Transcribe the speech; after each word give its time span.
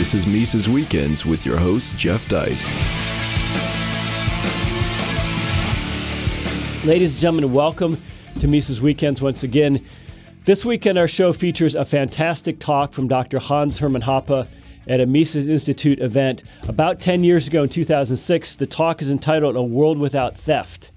This 0.00 0.14
is 0.14 0.26
Mises 0.26 0.66
Weekends 0.66 1.26
with 1.26 1.44
your 1.44 1.58
host, 1.58 1.94
Jeff 1.98 2.26
Deist. 2.26 2.64
Ladies 6.86 7.12
and 7.12 7.20
gentlemen, 7.20 7.52
welcome 7.52 8.00
to 8.38 8.48
Mises 8.48 8.80
Weekends 8.80 9.20
once 9.20 9.42
again. 9.42 9.84
This 10.46 10.64
weekend, 10.64 10.96
our 10.96 11.06
show 11.06 11.34
features 11.34 11.74
a 11.74 11.84
fantastic 11.84 12.60
talk 12.60 12.94
from 12.94 13.08
Dr. 13.08 13.38
Hans 13.38 13.76
Hermann 13.76 14.00
Hoppe 14.00 14.48
at 14.88 15.02
a 15.02 15.06
Mises 15.06 15.46
Institute 15.46 16.00
event 16.00 16.44
about 16.66 17.02
10 17.02 17.22
years 17.22 17.46
ago 17.46 17.64
in 17.64 17.68
2006. 17.68 18.56
The 18.56 18.66
talk 18.66 19.02
is 19.02 19.10
entitled 19.10 19.54
A 19.54 19.62
World 19.62 19.98
Without 19.98 20.34
Theft. 20.34 20.92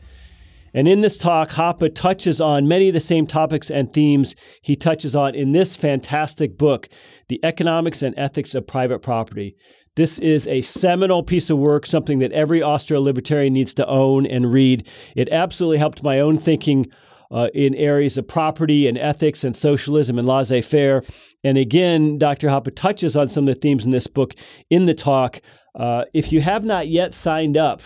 And 0.73 0.87
in 0.87 1.01
this 1.01 1.17
talk, 1.17 1.49
Hoppe 1.49 1.93
touches 1.93 2.41
on 2.41 2.69
many 2.69 2.87
of 2.87 2.93
the 2.93 3.01
same 3.01 3.27
topics 3.27 3.69
and 3.69 3.91
themes 3.91 4.33
he 4.61 4.77
touches 4.77 5.13
on 5.13 5.35
in 5.35 5.51
this 5.51 5.75
fantastic 5.75 6.57
book, 6.57 6.87
The 7.27 7.39
Economics 7.43 8.01
and 8.01 8.13
Ethics 8.17 8.55
of 8.55 8.67
Private 8.67 8.99
Property. 8.99 9.55
This 9.95 10.17
is 10.19 10.47
a 10.47 10.61
seminal 10.61 11.21
piece 11.21 11.49
of 11.49 11.59
work, 11.59 11.85
something 11.85 12.19
that 12.19 12.31
every 12.31 12.63
Austro 12.63 12.99
libertarian 12.99 13.53
needs 13.53 13.73
to 13.75 13.87
own 13.87 14.25
and 14.25 14.51
read. 14.51 14.87
It 15.15 15.29
absolutely 15.29 15.77
helped 15.77 16.01
my 16.01 16.19
own 16.19 16.37
thinking 16.39 16.87
uh, 17.33 17.47
in 17.53 17.75
areas 17.75 18.17
of 18.17 18.27
property 18.27 18.87
and 18.87 18.97
ethics 18.97 19.43
and 19.43 19.55
socialism 19.55 20.17
and 20.17 20.27
laissez 20.27 20.61
faire. 20.61 21.03
And 21.43 21.57
again, 21.57 22.17
Dr. 22.17 22.47
Hoppe 22.47 22.75
touches 22.75 23.15
on 23.15 23.29
some 23.29 23.47
of 23.47 23.53
the 23.53 23.59
themes 23.59 23.85
in 23.85 23.91
this 23.91 24.07
book 24.07 24.35
in 24.69 24.85
the 24.85 24.93
talk. 24.93 25.41
Uh, 25.75 26.05
if 26.13 26.31
you 26.31 26.41
have 26.41 26.63
not 26.63 26.87
yet 26.87 27.13
signed 27.13 27.57
up 27.57 27.81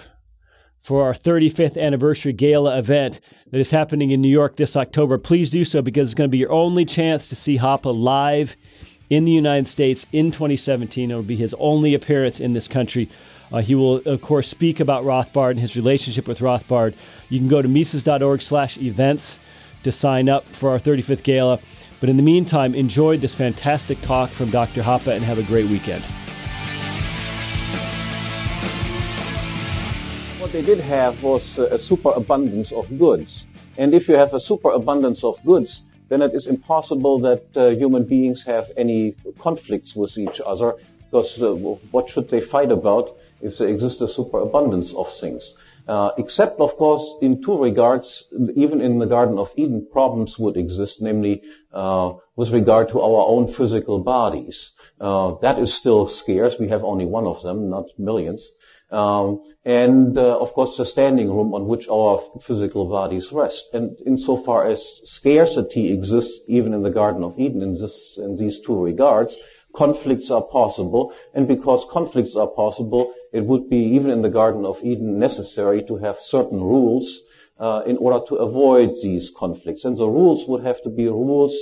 for 0.82 1.04
our 1.04 1.14
35th 1.14 1.78
anniversary 1.78 2.34
gala 2.34 2.78
event 2.78 3.20
that 3.52 3.60
is 3.60 3.72
happening 3.72 4.12
in 4.12 4.22
New 4.22 4.30
York 4.30 4.56
this 4.56 4.78
October, 4.78 5.18
please 5.18 5.50
do 5.50 5.66
so 5.66 5.82
because 5.82 6.08
it's 6.08 6.14
going 6.14 6.30
to 6.30 6.32
be 6.32 6.38
your 6.38 6.52
only 6.52 6.86
chance 6.86 7.28
to 7.28 7.36
see 7.36 7.58
Hoppe 7.58 7.94
live 7.94 8.56
in 9.10 9.26
the 9.26 9.32
United 9.32 9.68
States 9.68 10.06
in 10.12 10.32
2017. 10.32 11.12
It 11.12 11.16
will 11.16 11.24
be 11.24 11.36
his 11.36 11.56
only 11.60 11.94
appearance 11.94 12.40
in 12.40 12.54
this 12.54 12.68
country. 12.68 13.10
Uh, 13.52 13.62
he 13.62 13.76
will, 13.76 13.98
of 14.06 14.22
course, 14.22 14.48
speak 14.48 14.80
about 14.80 15.06
Rothbard 15.06 15.52
and 15.52 15.60
his 15.60 15.76
relationship 15.76 16.28
with 16.28 16.40
Rothbard. 16.40 16.94
You 17.30 17.40
can 17.40 17.48
go 17.48 17.62
to 17.62 17.68
Mises.org 17.68 18.42
slash 18.42 18.78
events 18.78 19.40
to 19.84 19.92
sign 19.92 20.28
up 20.28 20.46
for 20.46 20.70
our 20.70 20.80
35th 20.80 21.24
gala. 21.24 21.60
But 22.00 22.10
in 22.10 22.18
the 22.18 22.24
meantime, 22.24 22.76
enjoy 22.76 23.18
this 23.18 23.34
fantastic 23.34 24.02
talk 24.02 24.30
from 24.30 24.52
Dr. 24.52 24.82
Hoppe 24.82 25.08
and 25.08 25.24
have 25.24 25.40
a 25.40 25.44
great 25.44 25.70
weekend. 25.70 26.04
What 30.40 30.52
they 30.52 30.62
did 30.62 30.80
have 30.80 31.24
was 31.24 31.58
a 31.58 31.80
superabundance 31.80 32.72
of 32.72 32.98
goods. 32.98 33.46
And 33.78 33.94
if 33.94 34.08
you 34.08 34.16
have 34.16 34.34
a 34.34 34.40
superabundance 34.40 35.24
of 35.24 35.44
goods, 35.46 35.84
then 36.10 36.22
it 36.22 36.34
is 36.34 36.48
impossible 36.48 37.20
that 37.20 37.44
uh, 37.56 37.70
human 37.70 38.06
beings 38.06 38.44
have 38.46 38.66
any 38.78 39.16
conflicts 39.40 39.96
with 39.96 40.18
each 40.18 40.40
other 40.46 40.76
because 41.10 41.42
uh, 41.42 41.54
what 41.92 42.10
should 42.10 42.30
they 42.30 42.42
fight 42.42 42.72
about 42.72 43.16
if 43.42 43.58
there 43.58 43.68
exists 43.68 44.02
a 44.02 44.08
superabundance 44.08 44.94
of 44.94 45.08
things? 45.20 45.54
Uh, 45.88 46.12
except, 46.18 46.60
of 46.60 46.76
course, 46.76 47.06
in 47.22 47.42
two 47.42 47.58
regards, 47.58 48.26
even 48.56 48.82
in 48.82 49.00
the 49.00 49.06
Garden 49.06 49.40
of 49.40 49.50
Eden, 49.56 49.88
problems 49.90 50.38
would 50.38 50.58
exist, 50.58 50.98
namely 51.00 51.42
uh, 51.72 52.12
with 52.36 52.50
regard 52.50 52.90
to 52.90 53.00
our 53.00 53.26
own 53.26 53.54
physical 53.54 54.00
bodies. 54.00 54.72
Uh, 55.00 55.36
that 55.42 55.58
is 55.60 55.74
still 55.74 56.10
scarce. 56.10 56.56
We 56.60 56.68
have 56.68 56.84
only 56.84 57.06
one 57.06 57.26
of 57.26 57.42
them, 57.42 57.70
not 57.70 57.86
millions. 57.98 58.52
Um, 58.90 59.44
and 59.66 60.18
uh, 60.18 60.40
of 60.40 60.54
course, 60.54 60.78
the 60.78 60.86
standing 60.86 61.30
room 61.30 61.54
on 61.54 61.68
which 61.68 61.88
our 61.90 62.22
physical 62.46 62.86
bodies 62.86 63.30
rest. 63.32 63.68
And 63.74 63.98
insofar 64.06 64.70
as 64.70 64.82
scarcity 65.04 65.92
exists, 65.92 66.40
even 66.48 66.74
in 66.74 66.84
the 66.84 66.90
Garden 66.90 67.24
of 67.24 67.38
Eden, 67.38 67.62
in, 67.62 67.74
this, 67.74 68.18
in 68.18 68.38
these 68.38 68.62
two 68.66 68.82
regards, 68.82 69.36
conflicts 69.76 70.32
are 70.32 70.44
possible. 70.44 71.14
And 71.34 71.48
because 71.48 71.86
conflicts 71.92 72.36
are 72.36 72.48
possible, 72.48 73.14
it 73.34 73.46
would 73.46 73.70
be, 73.70 73.78
even 73.96 74.10
in 74.10 74.22
the 74.22 74.30
Garden 74.30 74.66
of 74.66 74.78
Eden, 74.82 75.20
necessary 75.20 75.84
to 75.84 75.98
have 75.98 76.16
certain 76.22 76.62
rules 76.62 77.22
uh, 77.60 77.82
in 77.86 77.98
order 77.98 78.26
to 78.30 78.36
avoid 78.36 78.92
these 79.04 79.32
conflicts. 79.38 79.84
And 79.84 79.98
the 79.98 80.08
rules 80.08 80.48
would 80.48 80.64
have 80.64 80.82
to 80.84 80.90
be 80.90 81.08
rules 81.08 81.54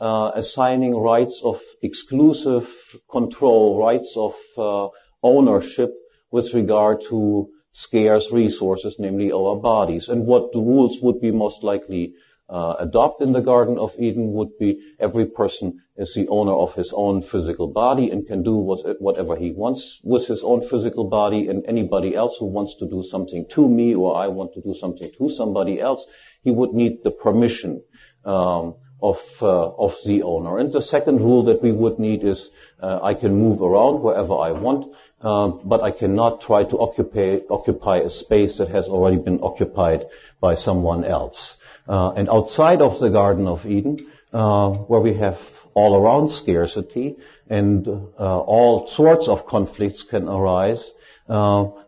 uh, 0.00 0.30
assigning 0.34 0.96
rights 0.96 1.42
of 1.44 1.60
exclusive 1.82 2.66
control, 3.10 3.78
rights 3.78 4.14
of 4.16 4.34
uh, 4.56 4.88
ownership 5.22 5.94
with 6.30 6.52
regard 6.54 7.02
to 7.08 7.48
scarce 7.72 8.30
resources, 8.32 8.96
namely 8.98 9.32
our 9.32 9.56
bodies. 9.56 10.08
And 10.08 10.26
what 10.26 10.52
the 10.52 10.60
rules 10.60 10.98
would 11.02 11.20
be 11.20 11.30
most 11.30 11.62
likely 11.62 12.14
uh, 12.48 12.74
adopt 12.80 13.22
in 13.22 13.32
the 13.32 13.40
Garden 13.40 13.78
of 13.78 13.92
Eden 13.96 14.32
would 14.32 14.58
be 14.58 14.80
every 14.98 15.26
person 15.26 15.80
is 15.96 16.12
the 16.14 16.26
owner 16.28 16.52
of 16.52 16.74
his 16.74 16.92
own 16.92 17.22
physical 17.22 17.68
body 17.68 18.10
and 18.10 18.26
can 18.26 18.42
do 18.42 18.56
whatever 18.56 19.36
he 19.36 19.52
wants 19.52 20.00
with 20.02 20.26
his 20.26 20.42
own 20.42 20.68
physical 20.68 21.04
body 21.04 21.46
and 21.46 21.64
anybody 21.66 22.16
else 22.16 22.36
who 22.40 22.46
wants 22.46 22.74
to 22.80 22.88
do 22.88 23.04
something 23.04 23.46
to 23.50 23.68
me 23.68 23.94
or 23.94 24.16
I 24.16 24.26
want 24.26 24.52
to 24.54 24.60
do 24.60 24.74
something 24.74 25.12
to 25.18 25.30
somebody 25.30 25.80
else, 25.80 26.04
he 26.42 26.50
would 26.50 26.72
need 26.72 27.04
the 27.04 27.12
permission 27.12 27.82
um, 28.24 28.74
of 29.02 29.18
uh, 29.40 29.68
of 29.86 29.94
the 30.04 30.22
owner. 30.22 30.58
And 30.58 30.72
the 30.72 30.82
second 30.82 31.20
rule 31.20 31.44
that 31.44 31.62
we 31.62 31.72
would 31.72 31.98
need 31.98 32.24
is 32.24 32.50
uh, 32.80 33.00
I 33.02 33.14
can 33.14 33.34
move 33.34 33.62
around 33.62 34.02
wherever 34.02 34.34
I 34.34 34.52
want, 34.52 34.92
uh, 35.20 35.48
but 35.48 35.82
I 35.82 35.90
cannot 35.90 36.40
try 36.40 36.64
to 36.64 36.78
occupy 36.78 37.38
occupy 37.48 37.98
a 37.98 38.10
space 38.10 38.58
that 38.58 38.68
has 38.68 38.86
already 38.88 39.16
been 39.16 39.40
occupied 39.42 40.06
by 40.40 40.54
someone 40.54 41.04
else. 41.04 41.54
Uh, 41.88 42.12
and 42.12 42.28
outside 42.28 42.80
of 42.80 43.00
the 43.00 43.08
Garden 43.08 43.48
of 43.48 43.66
Eden, 43.66 44.10
uh, 44.32 44.70
where 44.70 45.00
we 45.00 45.14
have 45.14 45.38
all 45.74 45.96
around 45.96 46.28
scarcity 46.30 47.16
and 47.48 47.88
uh, 47.88 48.38
all 48.38 48.86
sorts 48.88 49.28
of 49.28 49.46
conflicts 49.46 50.02
can 50.02 50.28
arise, 50.28 50.90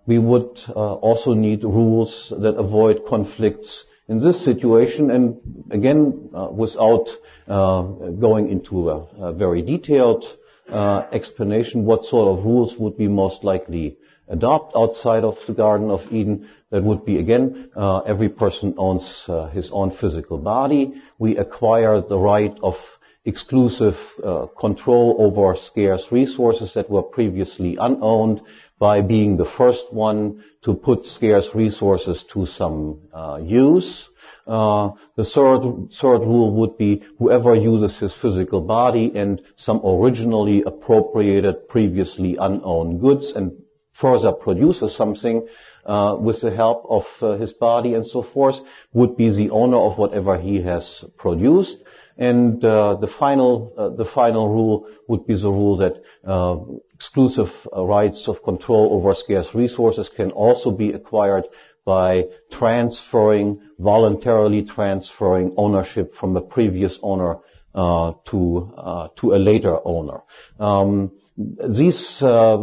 we 0.06 0.18
would 0.18 0.60
also 0.74 1.34
need 1.34 1.64
rules 1.64 2.32
that 2.36 2.54
avoid 2.56 3.06
conflicts 3.06 3.84
in 4.08 4.18
this 4.18 4.42
situation. 4.44 5.10
And 5.10 5.38
again, 5.70 6.30
without 6.52 7.08
going 7.46 8.50
into 8.50 8.90
a, 8.90 8.96
a 9.20 9.32
very 9.32 9.62
detailed 9.62 10.24
explanation, 10.68 11.84
what 11.84 12.04
sort 12.04 12.38
of 12.38 12.44
rules 12.44 12.76
would 12.76 12.96
be 12.96 13.08
most 13.08 13.44
likely 13.44 13.96
adopt 14.28 14.74
outside 14.74 15.24
of 15.24 15.38
the 15.46 15.52
Garden 15.52 15.91
of 15.91 16.00
Eden. 16.12 16.48
That 16.70 16.82
would 16.82 17.04
be 17.04 17.18
again, 17.18 17.70
uh, 17.76 17.98
every 17.98 18.30
person 18.30 18.74
owns 18.78 19.24
uh, 19.28 19.48
his 19.48 19.70
own 19.70 19.91
physical 19.91 20.38
body. 20.38 20.94
We 21.18 21.36
acquire 21.36 22.00
the 22.00 22.18
right 22.18 22.56
of 22.62 22.76
exclusive 23.24 23.98
uh, 24.24 24.46
control 24.58 25.16
over 25.18 25.54
scarce 25.54 26.10
resources 26.10 26.74
that 26.74 26.91
were 26.91 27.02
previously 27.02 27.76
unowned 27.78 28.41
by 28.82 29.00
being 29.00 29.37
the 29.37 29.50
first 29.59 29.93
one 29.93 30.43
to 30.65 30.75
put 30.75 31.06
scarce 31.06 31.48
resources 31.54 32.25
to 32.32 32.44
some 32.47 32.98
uh, 33.15 33.38
use. 33.41 34.09
Uh, 34.44 34.91
the 35.15 35.22
third, 35.25 35.60
third 36.00 36.22
rule 36.32 36.50
would 36.59 36.76
be 36.76 37.00
whoever 37.21 37.54
uses 37.54 37.97
his 37.98 38.12
physical 38.12 38.60
body 38.60 39.12
and 39.15 39.41
some 39.54 39.81
originally 39.84 40.65
appropriated, 40.66 41.69
previously 41.69 42.37
unowned 42.37 43.00
goods 43.00 43.31
and 43.37 43.53
further 43.92 44.32
produces 44.32 44.92
something 44.97 45.47
uh, 45.87 46.16
with 46.19 46.41
the 46.41 46.50
help 46.50 46.84
of 46.88 47.06
uh, 47.21 47.37
his 47.37 47.53
body 47.53 47.94
and 47.94 48.04
so 48.04 48.21
forth, 48.21 48.59
would 48.92 49.16
be 49.16 49.31
the 49.31 49.50
owner 49.50 49.76
of 49.76 49.97
whatever 49.97 50.37
he 50.37 50.60
has 50.60 51.04
produced. 51.16 51.78
And 52.19 52.65
uh, 52.65 52.97
the 52.97 53.06
final 53.06 53.72
uh, 53.76 53.88
the 53.91 54.04
final 54.04 54.48
rule 54.48 54.87
would 55.09 55.25
be 55.26 55.34
the 55.34 55.50
rule 55.50 55.76
that 55.78 55.94
uh, 56.25 56.56
exclusive 57.02 57.52
uh, 57.76 57.84
rights 57.84 58.28
of 58.28 58.44
control 58.44 58.92
over 58.92 59.12
scarce 59.12 59.52
resources 59.54 60.08
can 60.08 60.30
also 60.30 60.70
be 60.70 60.92
acquired 60.92 61.44
by 61.84 62.22
transferring 62.52 63.60
voluntarily 63.80 64.62
transferring 64.62 65.52
ownership 65.56 66.14
from 66.14 66.36
a 66.36 66.41
previous 66.41 67.00
owner 67.02 67.38
to 67.74 69.10
to 69.16 69.34
a 69.34 69.38
later 69.50 69.77
owner. 69.84 70.21
Um, 70.60 71.10
these 71.36 72.22
uh, 72.22 72.59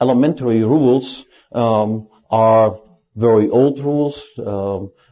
elementary 0.00 0.64
rules 0.64 1.24
um, 1.52 2.08
are 2.30 2.80
very 3.18 3.48
old 3.50 3.78
rules. 3.80 4.16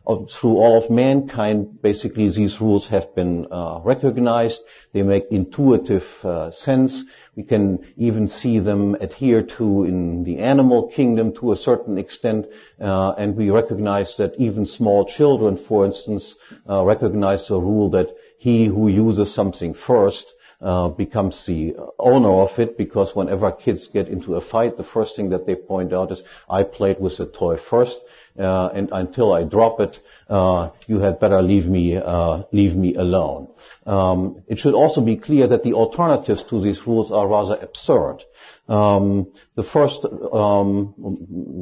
Of, 0.09 0.31
through 0.31 0.57
all 0.59 0.85
of 0.85 0.89
mankind, 0.89 1.83
basically 1.83 2.31
these 2.31 2.61
rules 2.61 2.87
have 2.87 3.13
been 3.17 3.49
uh, 3.51 3.81
recognized. 3.83 4.63
They 4.93 5.03
make 5.03 5.25
intuitive 5.33 6.07
uh, 6.23 6.53
sense. 6.53 7.03
We 7.35 7.43
can 7.43 7.85
even 7.97 8.29
see 8.29 8.61
them 8.61 8.95
adhere 9.01 9.43
to 9.59 9.83
in 9.83 10.23
the 10.23 10.39
animal 10.39 10.93
kingdom 10.95 11.35
to 11.39 11.51
a 11.51 11.57
certain 11.57 11.99
extent, 11.99 12.47
uh, 12.81 13.15
and 13.19 13.35
we 13.35 13.51
recognize 13.51 14.17
that 14.19 14.37
even 14.39 14.65
small 14.65 15.07
children, 15.07 15.57
for 15.57 15.85
instance, 15.85 16.37
uh, 16.71 16.85
recognize 16.85 17.49
the 17.49 17.61
rule 17.61 17.91
that 17.91 18.15
he 18.39 18.67
who 18.67 18.87
uses 18.87 19.35
something 19.35 19.75
first 19.75 20.33
uh, 20.67 20.89
becomes 20.89 21.47
the 21.47 21.77
owner 21.97 22.33
of 22.41 22.59
it 22.59 22.77
because 22.77 23.15
whenever 23.15 23.53
kids 23.53 23.87
get 23.87 24.09
into 24.09 24.35
a 24.35 24.41
fight, 24.41 24.77
the 24.77 24.83
first 24.83 25.15
thing 25.15 25.31
that 25.31 25.47
they 25.47 25.55
point 25.55 25.93
out 25.93 26.11
is, 26.11 26.23
I 26.51 26.65
played 26.65 26.99
with 26.99 27.19
the 27.19 27.27
toy 27.27 27.57
first, 27.57 27.97
uh, 28.37 28.67
and 28.75 28.89
until 28.91 29.33
I 29.33 29.45
drop 29.45 29.79
it, 29.79 29.97
uh, 30.29 30.71
you 30.89 30.99
had 30.99 31.21
better 31.21 31.41
leave 31.41 31.67
me, 31.67 31.97
uh, 31.97 32.43
leave 32.51 32.75
me 32.75 32.97
alone. 32.97 33.47
Um, 33.87 34.43
it 34.49 34.59
should 34.59 34.75
also 34.75 35.01
be 35.01 35.17
clear 35.17 35.47
that 35.47 35.63
the 35.63 35.75
alternatives 35.75 36.43
to 36.51 36.61
these 36.61 36.85
rules 36.85 37.13
are 37.13 37.29
rather 37.29 37.55
absurd. 37.55 38.25
Um, 38.69 39.33
the 39.55 39.63
first, 39.63 40.05
um, 40.05 40.95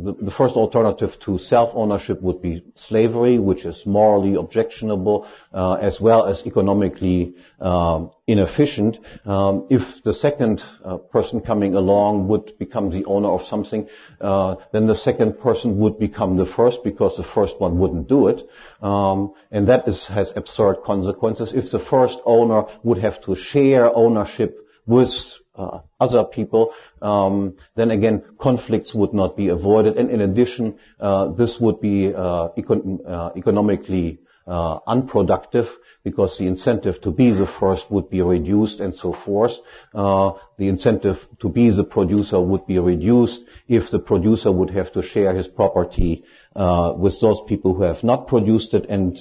the, 0.05 0.25
the, 0.25 0.31
first 0.31 0.55
alternative 0.57 1.19
to 1.21 1.39
self-ownership 1.39 2.23
would 2.23 2.41
be 2.41 2.65
slavery, 2.77 3.39
which 3.39 3.67
is 3.67 3.85
morally 3.85 4.37
objectionable 4.37 5.29
uh, 5.53 5.75
as 5.75 6.01
well 6.01 6.25
as 6.25 6.47
economically 6.47 7.35
um, 7.61 8.11
inefficient. 8.27 8.99
Um, 9.27 9.67
if 9.69 10.03
the 10.03 10.15
second 10.15 10.65
uh, 10.83 10.97
person 10.97 11.43
coming 11.43 11.75
along 11.75 12.29
would 12.29 12.59
become 12.59 12.89
the 12.91 13.05
owner 13.05 13.29
of 13.29 13.45
something, 13.45 13.87
uh, 14.23 14.57
then 14.73 14.87
the 14.87 14.97
second 14.97 15.39
person 15.39 15.77
would 15.81 15.99
become 15.99 16.39
the 16.39 16.47
first 16.47 16.83
because 16.85 17.19
the 17.19 17.25
first 17.25 17.61
one 17.61 17.79
wouldn't 17.79 18.09
do 18.09 18.29
it, 18.29 18.49
um, 18.81 19.35
and 19.51 19.69
that 19.69 19.87
is, 19.87 20.07
has 20.07 20.33
absurd 20.37 20.77
consequences. 20.83 21.53
If 21.53 21.71
the 21.71 21.79
first 21.79 22.19
owner 22.25 22.65
would 22.83 22.99
have 22.99 23.21
to 23.23 23.37
share 23.37 23.95
ownership 23.95 24.59
with 24.87 25.11
uh, 25.57 25.81
other 26.01 26.25
people, 26.25 26.73
um, 27.01 27.57
then 27.77 27.91
again 27.91 28.25
conflicts 28.39 28.95
would 28.95 29.13
not 29.13 29.37
be 29.37 29.49
avoided. 29.49 29.97
And 29.97 30.11
in 30.11 30.21
addition, 30.21 30.79
uh, 31.01 31.29
this 31.29 31.59
would 31.61 31.81
be 31.81 32.13
uh, 32.13 32.49
econ- 32.59 33.09
uh, 33.09 33.31
economically 33.37 34.19
uh, 34.47 34.79
unproductive 34.87 35.69
because 36.03 36.37
the 36.37 36.47
incentive 36.47 37.01
to 37.01 37.11
be 37.11 37.31
the 37.31 37.47
first 37.47 37.91
would 37.91 38.11
be 38.11 38.21
reduced 38.21 38.81
and 38.81 38.95
so 38.95 39.13
forth. 39.13 39.53
Uh, 39.95 40.33
the 40.59 40.69
incentive 40.69 41.27
to 41.41 41.49
be 41.49 41.71
the 41.71 41.85
producer 41.85 42.39
would 42.41 42.67
be 42.67 42.79
reduced 42.79 43.43
if 43.69 43.91
the 43.91 43.99
producer 43.99 44.53
would 44.53 44.71
have 44.71 44.93
to 44.93 45.03
share 45.03 45.35
his 45.35 45.49
property 45.49 46.25
with 46.55 47.19
those 47.21 47.41
people 47.49 47.75
who 47.75 47.83
have 47.83 48.05
not 48.05 48.27
produced 48.27 48.75
it 48.75 48.85
and 48.91 49.17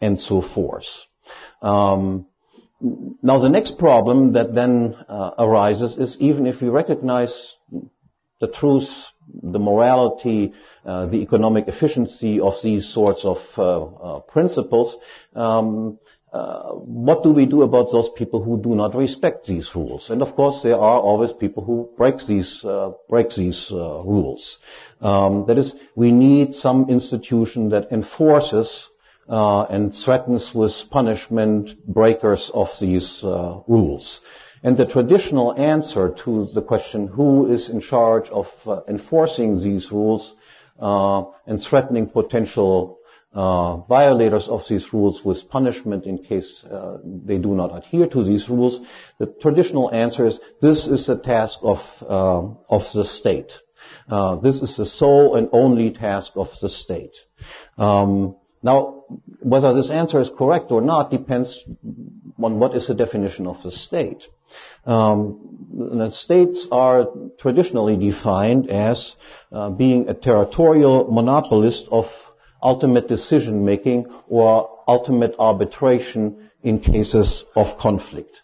and 0.00 0.18
so 0.18 0.42
forth. 0.42 0.88
Um, 1.62 2.26
now 2.80 3.38
the 3.38 3.48
next 3.48 3.78
problem 3.78 4.32
that 4.34 4.54
then 4.54 4.94
uh, 5.08 5.30
arises 5.38 5.96
is 5.96 6.16
even 6.20 6.46
if 6.46 6.60
we 6.60 6.68
recognize 6.68 7.56
the 8.40 8.48
truth, 8.48 8.90
the 9.42 9.58
morality, 9.58 10.52
uh, 10.84 11.06
the 11.06 11.22
economic 11.22 11.68
efficiency 11.68 12.38
of 12.38 12.54
these 12.62 12.86
sorts 12.86 13.24
of 13.24 13.38
uh, 13.56 13.84
uh 13.84 14.20
principles, 14.20 14.96
um, 15.34 15.98
uh, 16.32 16.72
what 16.72 17.22
do 17.22 17.32
we 17.32 17.46
do 17.46 17.62
about 17.62 17.90
those 17.90 18.10
people 18.10 18.42
who 18.42 18.60
do 18.62 18.74
not 18.74 18.94
respect 18.94 19.46
these 19.46 19.74
rules? 19.74 20.10
And 20.10 20.20
of 20.20 20.36
course, 20.36 20.62
there 20.62 20.74
are 20.76 21.00
always 21.00 21.32
people 21.32 21.64
who 21.64 21.88
break 21.96 22.18
these 22.26 22.62
uh, 22.62 22.90
break 23.08 23.30
these 23.30 23.68
rules. 23.70 24.58
Um, 25.00 25.46
that 25.46 25.56
is, 25.56 25.74
we 25.94 26.12
need 26.12 26.54
some 26.54 26.90
institution 26.90 27.70
that 27.70 27.90
enforces 27.90 28.90
uh, 29.28 29.62
and 29.62 29.94
threatens 29.94 30.54
with 30.54 30.72
punishment 30.90 31.84
breakers 31.86 32.50
of 32.54 32.68
these 32.80 33.24
uh, 33.24 33.58
rules. 33.66 34.20
And 34.62 34.76
the 34.76 34.86
traditional 34.86 35.52
answer 35.54 36.14
to 36.24 36.46
the 36.54 36.62
question 36.62 37.08
who 37.08 37.52
is 37.52 37.68
in 37.68 37.80
charge 37.80 38.28
of 38.30 38.46
uh, 38.66 38.80
enforcing 38.88 39.60
these 39.60 39.90
rules 39.90 40.34
uh, 40.78 41.24
and 41.46 41.60
threatening 41.60 42.08
potential 42.08 42.98
uh, 43.32 43.78
violators 43.78 44.48
of 44.48 44.66
these 44.68 44.92
rules 44.92 45.22
with 45.24 45.48
punishment 45.50 46.04
in 46.06 46.18
case 46.18 46.64
uh, 46.70 46.98
they 47.04 47.36
do 47.36 47.54
not 47.54 47.76
adhere 47.76 48.06
to 48.06 48.24
these 48.24 48.48
rules, 48.48 48.80
the 49.18 49.26
traditional 49.26 49.92
answer 49.92 50.26
is 50.26 50.40
this 50.62 50.86
is 50.86 51.06
the 51.06 51.16
task 51.16 51.58
of 51.62 51.80
of 52.08 52.90
the 52.94 53.04
state. 53.04 53.52
this 54.42 54.62
is 54.62 54.76
the 54.76 54.86
sole 54.86 55.34
and 55.34 55.48
only 55.52 55.90
task 55.90 56.32
of 56.36 56.48
the 56.62 56.70
state. 56.70 57.14
Um, 57.76 58.36
now, 58.66 59.04
whether 59.38 59.72
this 59.72 59.90
answer 59.90 60.20
is 60.20 60.28
correct 60.36 60.72
or 60.72 60.80
not 60.80 61.12
depends 61.12 61.62
on 62.42 62.58
what 62.58 62.74
is 62.74 62.88
the 62.88 62.94
definition 62.94 63.46
of 63.46 63.62
the 63.62 63.70
state. 63.70 64.24
Um, 64.84 66.10
states 66.10 66.66
are 66.72 67.06
traditionally 67.38 67.96
defined 67.96 68.68
as 68.68 69.14
uh, 69.52 69.70
being 69.70 70.08
a 70.08 70.14
territorial 70.14 71.08
monopolist 71.18 71.86
of 71.92 72.06
ultimate 72.60 73.06
decision 73.06 73.64
making 73.64 74.06
or 74.28 74.80
ultimate 74.88 75.36
arbitration 75.38 76.50
in 76.64 76.80
cases 76.80 77.44
of 77.54 77.78
conflict. 77.78 78.42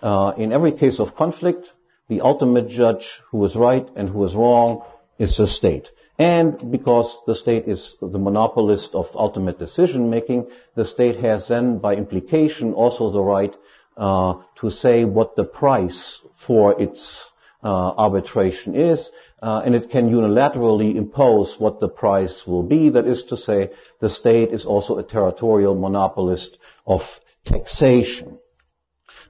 Uh, 0.00 0.34
in 0.36 0.52
every 0.52 0.70
case 0.70 1.00
of 1.00 1.16
conflict, 1.16 1.66
the 2.08 2.20
ultimate 2.20 2.68
judge 2.68 3.20
who 3.32 3.44
is 3.44 3.56
right 3.56 3.88
and 3.96 4.08
who 4.08 4.24
is 4.24 4.34
wrong 4.36 4.84
is 5.18 5.36
the 5.36 5.48
state. 5.48 5.88
And 6.18 6.70
because 6.70 7.18
the 7.26 7.34
state 7.34 7.66
is 7.66 7.96
the 8.00 8.18
monopolist 8.18 8.94
of 8.94 9.08
ultimate 9.14 9.58
decision 9.58 10.10
making, 10.10 10.46
the 10.76 10.84
state 10.84 11.16
has 11.16 11.48
then, 11.48 11.78
by 11.78 11.96
implication, 11.96 12.72
also 12.72 13.10
the 13.10 13.20
right 13.22 13.54
uh, 13.96 14.34
to 14.56 14.70
say 14.70 15.04
what 15.04 15.34
the 15.34 15.44
price 15.44 16.20
for 16.46 16.80
its 16.80 17.24
uh, 17.64 17.66
arbitration 17.66 18.74
is, 18.76 19.10
uh, 19.42 19.62
and 19.64 19.74
it 19.74 19.90
can 19.90 20.10
unilaterally 20.10 20.94
impose 20.94 21.56
what 21.58 21.80
the 21.80 21.88
price 21.88 22.46
will 22.46 22.62
be. 22.62 22.90
That 22.90 23.06
is 23.06 23.24
to 23.24 23.36
say, 23.36 23.70
the 24.00 24.10
state 24.10 24.52
is 24.52 24.66
also 24.66 24.98
a 24.98 25.02
territorial 25.02 25.74
monopolist 25.74 26.58
of 26.86 27.02
taxation. 27.44 28.38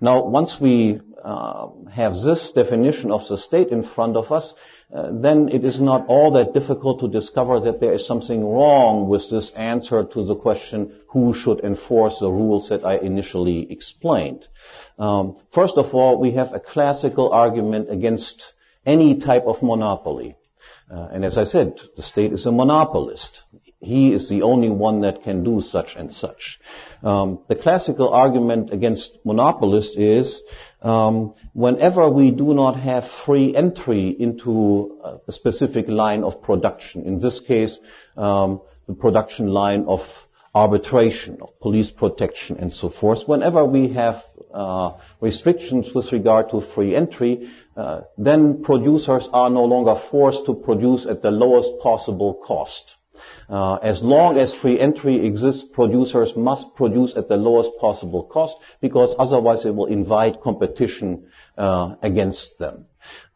Now, 0.01 0.25
once 0.25 0.61
we 0.61 1.01
uh, 1.25 1.69
have 1.91 2.15
this 2.17 2.53
definition 2.53 3.11
of 3.11 3.27
the 3.29 3.39
state 3.39 3.69
in 3.69 3.83
front 3.83 4.17
of 4.17 4.31
us, 4.31 4.55
uh, 4.95 5.11
then 5.13 5.49
it 5.49 5.65
is 5.65 5.81
not 5.81 6.07
all 6.07 6.31
that 6.33 6.53
difficult 6.53 7.01
to 7.01 7.09
discover 7.09 7.59
that 7.61 7.81
there 7.81 7.95
is 7.95 8.07
something 8.07 8.45
wrong 8.45 9.09
with 9.09 9.31
this 9.31 9.51
answer 9.53 10.05
to 10.05 10.25
the 10.25 10.37
question 10.37 11.01
who 11.09 11.33
should 11.35 11.61
enforce 11.61 12.19
the 12.19 12.31
rules 12.31 12.69
that 12.69 12.85
I 12.85 12.97
initially 12.99 13.71
explained. 13.73 14.47
Um, 14.99 15.39
first 15.53 15.77
of 15.77 15.95
all, 15.95 16.21
we 16.21 16.33
have 16.33 16.53
a 16.53 16.61
classical 16.61 17.33
argument 17.33 17.91
against 17.91 18.53
any 18.87 19.19
type 19.19 19.45
of 19.45 19.63
monopoly. 19.63 20.37
Uh, 20.91 21.09
and 21.13 21.25
as 21.25 21.39
I 21.39 21.45
said, 21.45 21.81
the 21.97 22.03
state 22.03 22.33
is 22.33 22.47
a 22.47 22.53
monopolist. 22.53 23.43
He 23.85 24.13
is 24.13 24.29
the 24.29 24.43
only 24.43 24.71
one 24.71 25.03
that 25.03 25.23
can 25.23 25.45
do 25.45 25.61
such 25.61 25.95
and 25.97 26.13
such. 26.13 26.59
Um, 27.03 27.41
the 27.49 27.57
classical 27.57 28.09
argument 28.09 28.73
against 28.73 29.13
monopolists 29.25 29.97
is 29.97 30.43
um, 30.83 31.35
whenever 31.53 32.09
we 32.11 32.31
do 32.31 32.55
not 32.55 32.81
have 32.81 33.05
free 33.25 33.55
entry 33.55 34.09
into 34.09 35.21
a 35.29 35.33
specific 35.33 35.89
line 35.89 36.25
of 36.25 36.43
production, 36.43 37.05
in 37.05 37.19
this 37.21 37.41
case, 37.41 37.79
um, 38.17 38.61
the 38.87 38.95
production 38.95 39.49
line 39.49 39.85
of 39.87 40.01
arbitration, 40.55 41.39
of 41.41 41.59
police 41.61 41.91
protection, 41.91 42.57
and 42.59 42.73
so 42.73 42.89
forth, 42.89 43.27
whenever 43.27 43.65
we 43.65 43.93
have 43.93 44.23
uh, 44.53 44.93
restrictions 45.21 45.93
with 45.95 46.13
regard 46.13 46.49
to 46.51 46.61
free 46.61 46.95
entry, 46.95 47.51
uh, 47.77 48.03
then 48.17 48.63
producers 48.63 49.29
are 49.33 49.51
no 49.51 49.65
longer 49.65 50.01
forced 50.11 50.47
to 50.47 50.55
produce 50.55 51.07
at 51.07 51.23
the 51.23 51.31
lowest 51.31 51.73
possible 51.83 52.35
cost. 52.47 52.95
Uh, 53.49 53.75
as 53.77 54.03
long 54.03 54.39
as 54.39 54.55
free 54.55 54.79
entry 54.79 55.27
exists, 55.27 55.63
producers 55.63 56.33
must 56.37 56.75
produce 56.75 57.15
at 57.17 57.29
the 57.29 57.37
lowest 57.37 57.71
possible 57.79 58.25
cost 58.25 58.57
because 58.81 59.15
otherwise 59.19 59.65
it 59.65 59.75
will 59.75 59.87
invite 59.87 60.41
competition 60.41 61.27
uh, 61.59 61.95
against 62.03 62.59
them. 62.59 62.87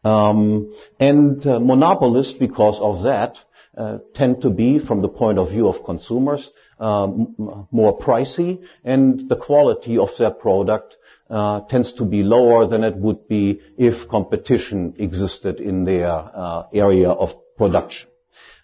Um, 0.03 0.73
and 0.99 1.45
uh, 1.45 1.59
monopolists, 1.59 2.33
because 2.33 2.79
of 2.79 3.03
that, 3.03 3.37
uh, 3.77 3.99
tend 4.13 4.41
to 4.41 4.49
be, 4.49 4.79
from 4.79 5.01
the 5.01 5.09
point 5.09 5.37
of 5.37 5.49
view 5.49 5.67
of 5.67 5.85
consumers, 5.85 6.49
um, 6.79 7.67
more 7.71 7.97
pricey, 7.97 8.63
and 8.83 9.29
the 9.29 9.35
quality 9.35 9.97
of 9.97 10.09
their 10.17 10.31
product 10.31 10.95
uh, 11.29 11.61
tends 11.61 11.93
to 11.93 12.05
be 12.05 12.23
lower 12.23 12.65
than 12.65 12.83
it 12.83 12.95
would 12.95 13.27
be 13.27 13.61
if 13.77 14.07
competition 14.07 14.95
existed 14.97 15.59
in 15.59 15.85
their 15.85 16.09
uh, 16.09 16.63
area 16.73 17.09
of 17.09 17.29
production. 17.57 18.09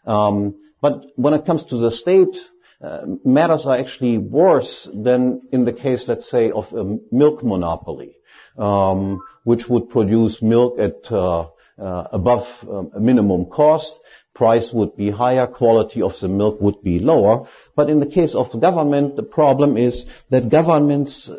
Um, 0.06 0.56
but 0.86 1.14
when 1.16 1.34
it 1.34 1.48
comes 1.48 1.64
to 1.72 1.78
the 1.78 1.90
state, 1.90 2.38
uh, 2.80 3.06
matters 3.24 3.66
are 3.66 3.76
actually 3.76 4.20
worse 4.20 4.88
than 4.94 5.42
in 5.52 5.66
the 5.66 5.74
case, 5.74 6.04
let's 6.08 6.30
say, 6.30 6.52
of 6.52 6.72
a 6.74 7.00
milk 7.12 7.44
monopoly, 7.44 8.18
um, 8.56 9.20
which 9.46 9.68
would 9.68 9.90
produce 9.90 10.44
milk 10.44 10.78
at 10.78 11.12
uh, 11.12 11.48
uh, 11.80 12.04
above 12.20 12.46
um, 12.70 12.92
minimum 13.00 13.48
cost. 13.48 14.00
Price 14.36 14.72
would 14.72 14.96
be 14.96 15.10
higher, 15.10 15.48
quality 15.48 16.04
of 16.04 16.20
the 16.20 16.28
milk 16.28 16.62
would 16.62 16.84
be 16.84 17.00
lower. 17.00 17.48
But 17.76 17.90
in 17.90 18.00
the 18.00 18.12
case 18.18 18.36
of 18.36 18.52
the 18.52 18.60
government, 18.60 19.16
the 19.16 19.30
problem 19.40 19.78
is 19.78 20.06
that 20.30 20.50
governments 20.50 21.32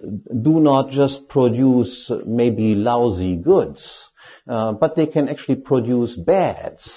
do 0.48 0.58
not 0.58 0.90
just 0.90 1.28
produce 1.28 2.10
maybe 2.26 2.74
lousy 2.74 3.36
goods, 3.36 4.10
uh, 4.48 4.72
but 4.72 4.96
they 4.96 5.06
can 5.06 5.28
actually 5.28 5.60
produce 5.72 6.16
bads. 6.16 6.90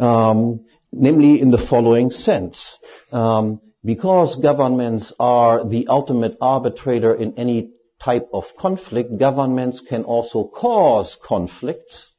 Um, 0.00 0.64
namely 0.92 1.40
in 1.40 1.50
the 1.50 1.66
following 1.70 2.10
sense. 2.10 2.76
Um, 3.12 3.60
because 3.84 4.36
governments 4.36 5.12
are 5.18 5.64
the 5.64 5.86
ultimate 5.88 6.36
arbitrator 6.40 7.14
in 7.14 7.34
any 7.38 7.70
type 8.02 8.28
of 8.32 8.44
conflict, 8.56 9.18
governments 9.18 9.80
can 9.80 10.04
also 10.04 10.44
cause 10.44 11.16
conflicts 11.22 12.10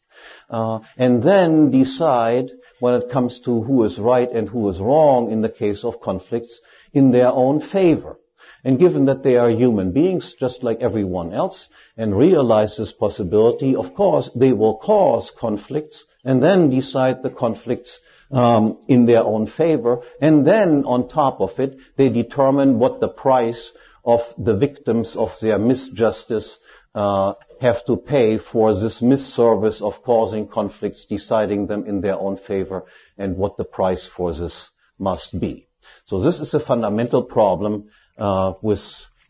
uh, 0.49 0.79
and 0.97 1.21
then 1.23 1.71
decide 1.71 2.49
when 2.79 2.95
it 2.95 3.09
comes 3.11 3.39
to 3.41 3.61
who 3.61 3.83
is 3.83 3.99
right 3.99 4.31
and 4.31 4.49
who 4.49 4.69
is 4.69 4.79
wrong 4.79 5.31
in 5.31 5.41
the 5.41 5.49
case 5.49 5.83
of 5.83 6.01
conflicts 6.01 6.59
in 6.93 7.11
their 7.11 7.29
own 7.29 7.61
favor. 7.61 8.17
And 8.63 8.79
given 8.79 9.05
that 9.05 9.23
they 9.23 9.37
are 9.37 9.49
human 9.49 9.91
beings, 9.91 10.35
just 10.37 10.63
like 10.63 10.79
everyone 10.81 11.33
else, 11.33 11.69
and 11.95 12.17
realize 12.17 12.75
this 12.75 12.91
possibility, 12.91 13.75
of 13.75 13.93
course, 13.93 14.29
they 14.35 14.51
will 14.51 14.77
cause 14.77 15.31
conflicts 15.31 16.05
and 16.25 16.43
then 16.43 16.69
decide 16.69 17.21
the 17.21 17.29
conflicts 17.29 17.99
um, 18.31 18.77
in 18.87 19.05
their 19.05 19.23
own 19.23 19.47
favor. 19.47 20.01
And 20.21 20.45
then, 20.45 20.85
on 20.85 21.07
top 21.09 21.41
of 21.41 21.59
it, 21.59 21.77
they 21.97 22.09
determine 22.09 22.79
what 22.79 22.99
the 22.99 23.09
price 23.09 23.71
of 24.05 24.21
the 24.37 24.55
victims 24.55 25.15
of 25.15 25.31
their 25.41 25.59
misjustice 25.59 26.57
uh, 26.95 27.33
have 27.61 27.85
to 27.85 27.97
pay 27.97 28.37
for 28.37 28.73
this 28.73 29.01
misservice 29.01 29.81
of 29.81 30.01
causing 30.03 30.47
conflicts, 30.47 31.05
deciding 31.05 31.67
them 31.67 31.85
in 31.85 32.01
their 32.01 32.17
own 32.17 32.37
favor, 32.37 32.85
and 33.17 33.37
what 33.37 33.57
the 33.57 33.65
price 33.65 34.05
for 34.05 34.33
this 34.33 34.69
must 34.97 35.39
be. 35.39 35.67
So 36.05 36.19
this 36.19 36.39
is 36.39 36.53
a 36.53 36.59
fundamental 36.59 37.23
problem 37.23 37.89
uh, 38.17 38.53
with 38.61 38.81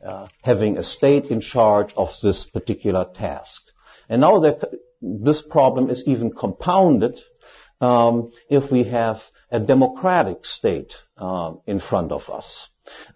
uh, 0.03 0.27
having 0.41 0.77
a 0.77 0.83
state 0.83 1.25
in 1.25 1.41
charge 1.41 1.93
of 1.95 2.09
this 2.23 2.45
particular 2.45 3.05
task. 3.13 3.61
And 4.07 4.21
now 4.21 4.39
that 4.39 4.63
this 5.01 5.41
problem 5.41 5.89
is 5.89 6.03
even 6.05 6.31
compounded 6.31 7.19
um, 7.81 8.31
if 8.49 8.71
we 8.71 8.83
have 8.83 9.21
a 9.51 9.59
democratic 9.59 10.45
state 10.45 10.93
uh, 11.17 11.53
in 11.65 11.79
front 11.79 12.11
of 12.11 12.29
us. 12.29 12.67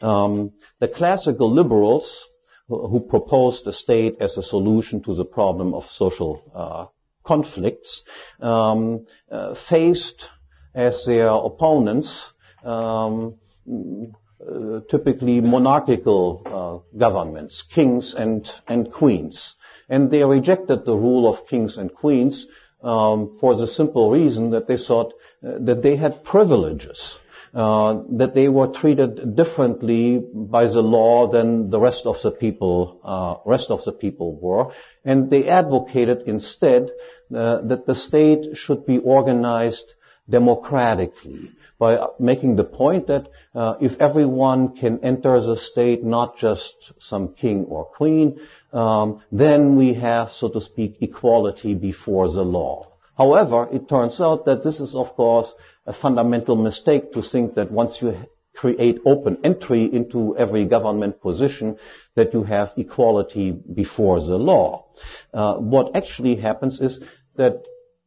Um, 0.01 0.53
the 0.79 0.87
classical 0.87 1.51
liberals 1.51 2.25
who, 2.67 3.05
proposed 3.09 3.65
the 3.65 3.73
state 3.73 4.17
as 4.19 4.37
a 4.37 4.43
solution 4.43 5.03
to 5.03 5.15
the 5.15 5.25
problem 5.25 5.73
of 5.73 5.85
social 5.85 6.41
uh, 6.55 6.85
conflicts 7.23 8.03
um, 8.39 9.05
uh, 9.31 9.55
faced 9.69 10.25
as 10.73 11.05
their 11.05 11.27
opponents 11.27 12.29
um, 12.63 13.35
uh, 13.67 14.79
typically 14.89 15.39
monarchical 15.41 16.41
uh, 16.45 16.97
governments, 16.97 17.63
kings 17.73 18.13
and, 18.13 18.49
and 18.67 18.91
queens. 18.91 19.55
And 19.89 20.09
they 20.09 20.23
rejected 20.23 20.85
the 20.85 20.95
rule 20.95 21.31
of 21.31 21.47
kings 21.47 21.77
and 21.77 21.93
queens 21.93 22.47
um, 22.83 23.37
for 23.39 23.55
the 23.55 23.67
simple 23.67 24.11
reason 24.11 24.51
that 24.51 24.67
they 24.67 24.77
thought 24.77 25.13
uh, 25.45 25.57
that 25.59 25.81
they 25.81 25.95
had 25.95 26.23
privileges. 26.23 27.17
Uh, 27.53 28.01
that 28.09 28.33
they 28.33 28.49
were 28.49 28.65
treated 28.65 29.35
differently 29.35 30.19
by 30.33 30.65
the 30.65 30.81
law 30.81 31.27
than 31.27 31.69
the 31.69 31.79
rest 31.79 32.07
of 32.07 32.19
the 32.23 32.31
people, 32.31 32.99
uh, 33.03 33.35
rest 33.47 33.69
of 33.69 33.85
the 33.85 33.91
people 33.91 34.35
were, 34.35 34.71
and 35.05 35.29
they 35.29 35.47
advocated 35.47 36.23
instead 36.25 36.89
uh, 37.35 37.61
that 37.61 37.85
the 37.85 37.93
state 37.93 38.57
should 38.57 38.87
be 38.87 38.97
organized 38.97 39.93
democratically 40.29 41.51
by 41.79 42.07
making 42.19 42.55
the 42.55 42.63
point 42.63 43.07
that 43.07 43.27
uh, 43.53 43.75
if 43.81 43.99
everyone 43.99 44.75
can 44.75 44.99
enter 45.03 45.41
the 45.41 45.57
state, 45.57 46.03
not 46.03 46.37
just 46.37 46.73
some 46.99 47.33
king 47.33 47.65
or 47.65 47.85
queen, 47.85 48.39
um, 48.71 49.21
then 49.31 49.75
we 49.75 49.93
have, 49.93 50.31
so 50.31 50.47
to 50.49 50.61
speak, 50.61 50.97
equality 51.01 51.73
before 51.73 52.31
the 52.31 52.43
law. 52.43 52.87
However, 53.17 53.67
it 53.71 53.89
turns 53.89 54.19
out 54.21 54.45
that 54.45 54.63
this 54.63 54.79
is, 54.79 54.95
of 54.95 55.15
course, 55.15 55.53
a 55.85 55.93
fundamental 55.93 56.55
mistake 56.55 57.11
to 57.13 57.21
think 57.21 57.55
that 57.55 57.71
once 57.71 58.01
you 58.01 58.15
create 58.55 58.99
open 59.05 59.37
entry 59.43 59.85
into 59.85 60.37
every 60.37 60.65
government 60.65 61.21
position, 61.21 61.77
that 62.15 62.33
you 62.33 62.43
have 62.43 62.71
equality 62.77 63.51
before 63.51 64.19
the 64.21 64.37
law. 64.37 64.85
Uh, 65.33 65.55
what 65.55 65.95
actually 65.95 66.35
happens 66.35 66.79
is 66.79 66.99
that 67.35 67.63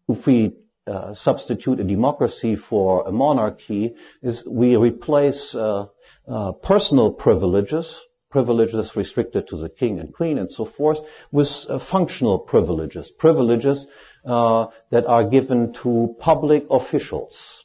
if 0.08 0.24
we 0.26 0.54
uh, 0.86 1.14
substitute 1.14 1.80
a 1.80 1.84
democracy 1.84 2.56
for 2.56 3.06
a 3.06 3.12
monarchy, 3.12 3.94
is 4.22 4.44
we 4.46 4.76
replace 4.76 5.54
uh, 5.54 5.86
uh 6.28 6.52
personal 6.52 7.12
privileges 7.12 8.00
privileges 8.36 8.94
restricted 8.94 9.48
to 9.48 9.56
the 9.56 9.68
king 9.68 9.98
and 9.98 10.12
queen 10.12 10.36
and 10.38 10.50
so 10.50 10.64
forth, 10.64 10.98
with 11.32 11.50
uh, 11.68 11.78
functional 11.78 12.38
privileges, 12.38 13.10
privileges 13.10 13.86
uh, 14.26 14.66
that 14.90 15.06
are 15.06 15.24
given 15.24 15.72
to 15.72 16.14
public 16.18 16.66
officials. 16.70 17.64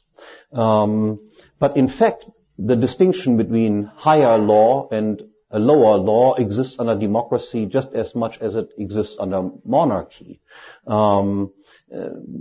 Um, 0.52 1.30
but 1.58 1.76
in 1.76 1.88
fact, 1.88 2.24
the 2.58 2.76
distinction 2.76 3.36
between 3.36 3.84
higher 3.84 4.38
law 4.38 4.88
and 4.90 5.22
a 5.50 5.58
lower 5.58 5.98
law 5.98 6.34
exists 6.34 6.76
under 6.78 6.98
democracy 6.98 7.66
just 7.66 7.92
as 7.92 8.14
much 8.14 8.38
as 8.40 8.54
it 8.54 8.70
exists 8.78 9.16
under 9.20 9.50
monarchy, 9.64 10.40
um, 10.86 11.52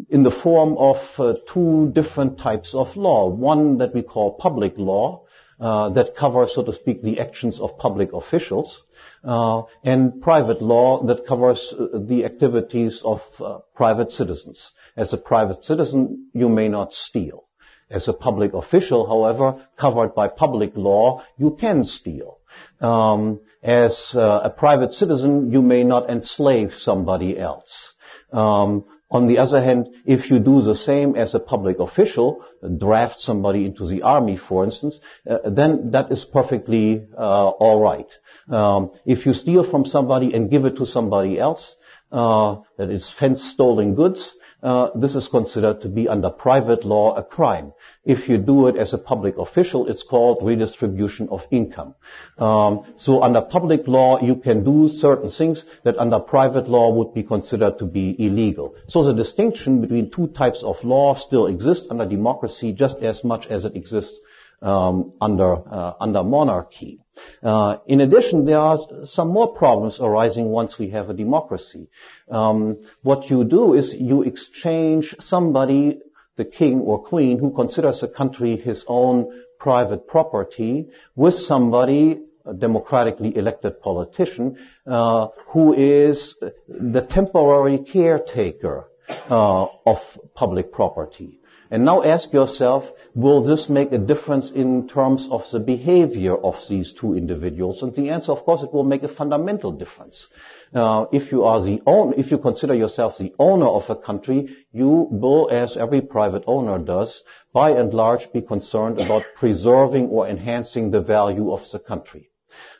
in 0.10 0.24
the 0.24 0.32
form 0.32 0.78
of 0.78 0.98
uh, 1.18 1.34
two 1.52 1.92
different 1.94 2.40
types 2.40 2.74
of 2.74 2.96
law. 2.96 3.28
One 3.28 3.78
that 3.80 3.94
we 3.94 4.02
call 4.02 4.34
public 4.34 4.78
law, 4.78 5.26
uh, 5.60 5.90
that 5.90 6.16
covers, 6.16 6.56
so 6.56 6.64
to 6.64 6.74
speak, 6.74 7.04
the 7.04 7.20
actions 7.20 7.60
of 7.60 7.78
public 7.78 8.14
officials, 8.14 8.82
uh, 9.24 9.62
and 9.84 10.22
private 10.22 10.62
law 10.62 11.04
that 11.06 11.28
covers 11.28 11.74
uh, 11.78 12.00
the 12.00 12.26
activities 12.26 13.02
of 13.04 13.22
uh, 13.40 13.60
private 13.76 14.12
citizens. 14.12 14.72
As 14.98 15.14
a 15.14 15.18
private 15.18 15.64
citizen, 15.64 16.30
you 16.34 16.50
may 16.50 16.68
not 16.68 16.94
steal. 16.94 17.44
As 17.90 18.08
a 18.08 18.14
public 18.14 18.54
official, 18.54 19.06
however, 19.06 19.68
covered 19.78 20.16
by 20.16 20.30
public 20.30 20.72
law, 20.76 21.24
you 21.38 21.58
can 21.60 21.84
steal. 21.86 22.40
Um, 22.80 23.42
as 23.62 24.16
uh, 24.16 24.42
a 24.44 24.50
private 24.50 24.94
citizen, 24.94 25.52
you 25.52 25.62
may 25.62 25.84
not 25.84 26.10
enslave 26.10 26.74
somebody 26.74 27.38
else. 27.38 27.94
Um, 28.32 28.86
on 29.12 29.28
the 29.28 29.40
other 29.40 29.62
hand, 29.62 29.90
if 30.06 30.32
you 30.32 30.40
do 30.40 30.62
the 30.62 30.76
same 30.76 31.16
as 31.16 31.36
a 31.36 31.40
public 31.40 31.80
official, 31.80 32.46
draft 32.78 33.20
somebody 33.20 33.66
into 33.66 33.86
the 33.86 34.04
army, 34.04 34.38
for 34.38 34.64
instance, 34.64 35.02
uh, 35.30 35.50
then 35.50 35.92
that 35.92 36.12
is 36.12 36.24
perfectly 36.24 37.06
uh, 37.18 37.50
all 37.50 37.82
right. 37.82 38.10
Um, 38.50 38.92
if 39.06 39.26
you 39.26 39.34
steal 39.34 39.70
from 39.70 39.86
somebody 39.86 40.34
and 40.34 40.50
give 40.50 40.64
it 40.66 40.78
to 40.78 40.86
somebody 40.86 41.38
else, 41.38 41.76
uh, 42.12 42.58
that 42.78 42.90
is 42.90 43.10
fence 43.10 43.44
stolen 43.44 43.96
goods, 43.96 44.34
uh, 44.64 44.90
this 44.96 45.16
is 45.16 45.28
considered 45.28 45.82
to 45.82 45.90
be 45.90 46.08
under 46.08 46.30
private 46.30 46.86
law 46.86 47.16
a 47.16 47.24
crime. 47.24 47.74
If 48.06 48.30
you 48.30 48.38
do 48.38 48.68
it 48.68 48.76
as 48.76 48.94
a 48.94 48.98
public 48.98 49.38
official, 49.38 49.88
it's 49.88 50.04
called 50.04 50.40
redistribution 50.42 51.30
of 51.30 51.48
income. 51.52 51.96
Um, 52.38 52.86
so 52.96 53.24
under 53.24 53.42
public 53.42 53.88
law, 53.88 54.22
you 54.22 54.36
can 54.36 54.64
do 54.64 54.88
certain 54.90 55.30
things 55.30 55.66
that 55.84 55.98
under 55.98 56.20
private 56.20 56.68
law 56.70 56.92
would 56.92 57.14
be 57.14 57.24
considered 57.24 57.80
to 57.80 57.86
be 57.86 58.16
illegal. 58.20 58.76
So 58.88 59.04
the 59.04 59.14
distinction 59.14 59.82
between 59.82 60.12
two 60.12 60.28
types 60.28 60.64
of 60.64 60.84
law 60.84 61.16
still 61.16 61.48
exists 61.48 61.88
under 61.90 62.06
democracy 62.06 62.74
just 62.74 62.98
as 63.00 63.24
much 63.24 63.48
as 63.48 63.66
it 63.66 63.76
exists 63.76 64.20
um, 64.62 65.14
under 65.20 65.56
uh, 65.56 65.94
under 66.00 66.24
monarchy. 66.24 67.00
Uh, 67.44 67.78
in 67.88 68.02
addition, 68.02 68.46
there 68.46 68.60
are 68.60 68.78
some 69.04 69.30
more 69.30 69.54
problems 69.54 70.00
arising 70.00 70.46
once 70.46 70.78
we 70.80 70.90
have 70.90 71.10
a 71.10 71.14
democracy. 71.14 71.88
Um, 72.30 72.78
what 73.04 73.30
you 73.30 73.44
do 73.44 73.74
is 73.74 73.94
you 73.94 74.24
exchange 74.24 75.16
somebody, 75.20 76.00
the 76.36 76.46
king 76.46 76.80
or 76.82 77.04
queen, 77.04 77.38
who 77.40 77.52
considers 77.52 78.02
a 78.04 78.08
country 78.08 78.58
his 78.58 78.84
own 78.88 79.44
private 79.60 80.08
property, 80.08 80.88
with 81.16 81.36
somebody 81.36 82.22
a 82.46 82.54
democratically 82.54 83.36
elected 83.38 83.82
politician 83.82 84.58
uh, 84.88 85.28
who 85.50 85.74
is 85.74 86.36
the 86.68 87.02
temporary 87.02 87.78
caretaker 87.78 88.86
uh, 89.30 89.66
of 89.86 90.00
public 90.34 90.72
property. 90.72 91.41
And 91.72 91.86
now 91.86 92.04
ask 92.04 92.34
yourself, 92.34 92.92
will 93.16 93.42
this 93.44 93.70
make 93.70 93.94
a 93.94 93.98
difference 93.98 94.52
in 94.52 94.90
terms 94.90 95.30
of 95.32 95.50
the 95.52 95.60
behavior 95.62 96.36
of 96.36 96.58
these 96.68 96.92
two 96.92 97.16
individuals? 97.16 97.82
And 97.82 97.96
the 97.96 98.10
answer, 98.10 98.34
of 98.34 98.44
course, 98.44 98.62
it 98.62 98.74
will 98.74 98.84
make 98.84 99.04
a 99.04 99.08
fundamental 99.08 99.72
difference. 99.72 100.28
Uh, 100.74 101.06
if 101.14 101.32
you 101.32 101.46
are 101.46 101.62
the 101.62 101.82
own, 101.86 102.14
if 102.18 102.30
you 102.30 102.40
consider 102.40 102.74
yourself 102.74 103.18
the 103.18 103.34
owner 103.40 103.68
of 103.68 103.90
a 103.90 103.96
country, 103.96 104.54
you 104.74 105.08
will, 105.10 105.48
as 105.50 105.78
every 105.78 106.02
private 106.02 106.44
owner 106.46 106.78
does, 106.78 107.24
by 107.54 107.70
and 107.70 107.94
large 107.94 108.34
be 108.34 108.42
concerned 108.42 109.00
about 109.00 109.24
preserving 109.36 110.10
or 110.10 110.28
enhancing 110.28 110.92
the 110.92 111.02
value 111.02 111.54
of 111.54 111.62
the 111.72 111.80
country. 111.80 112.31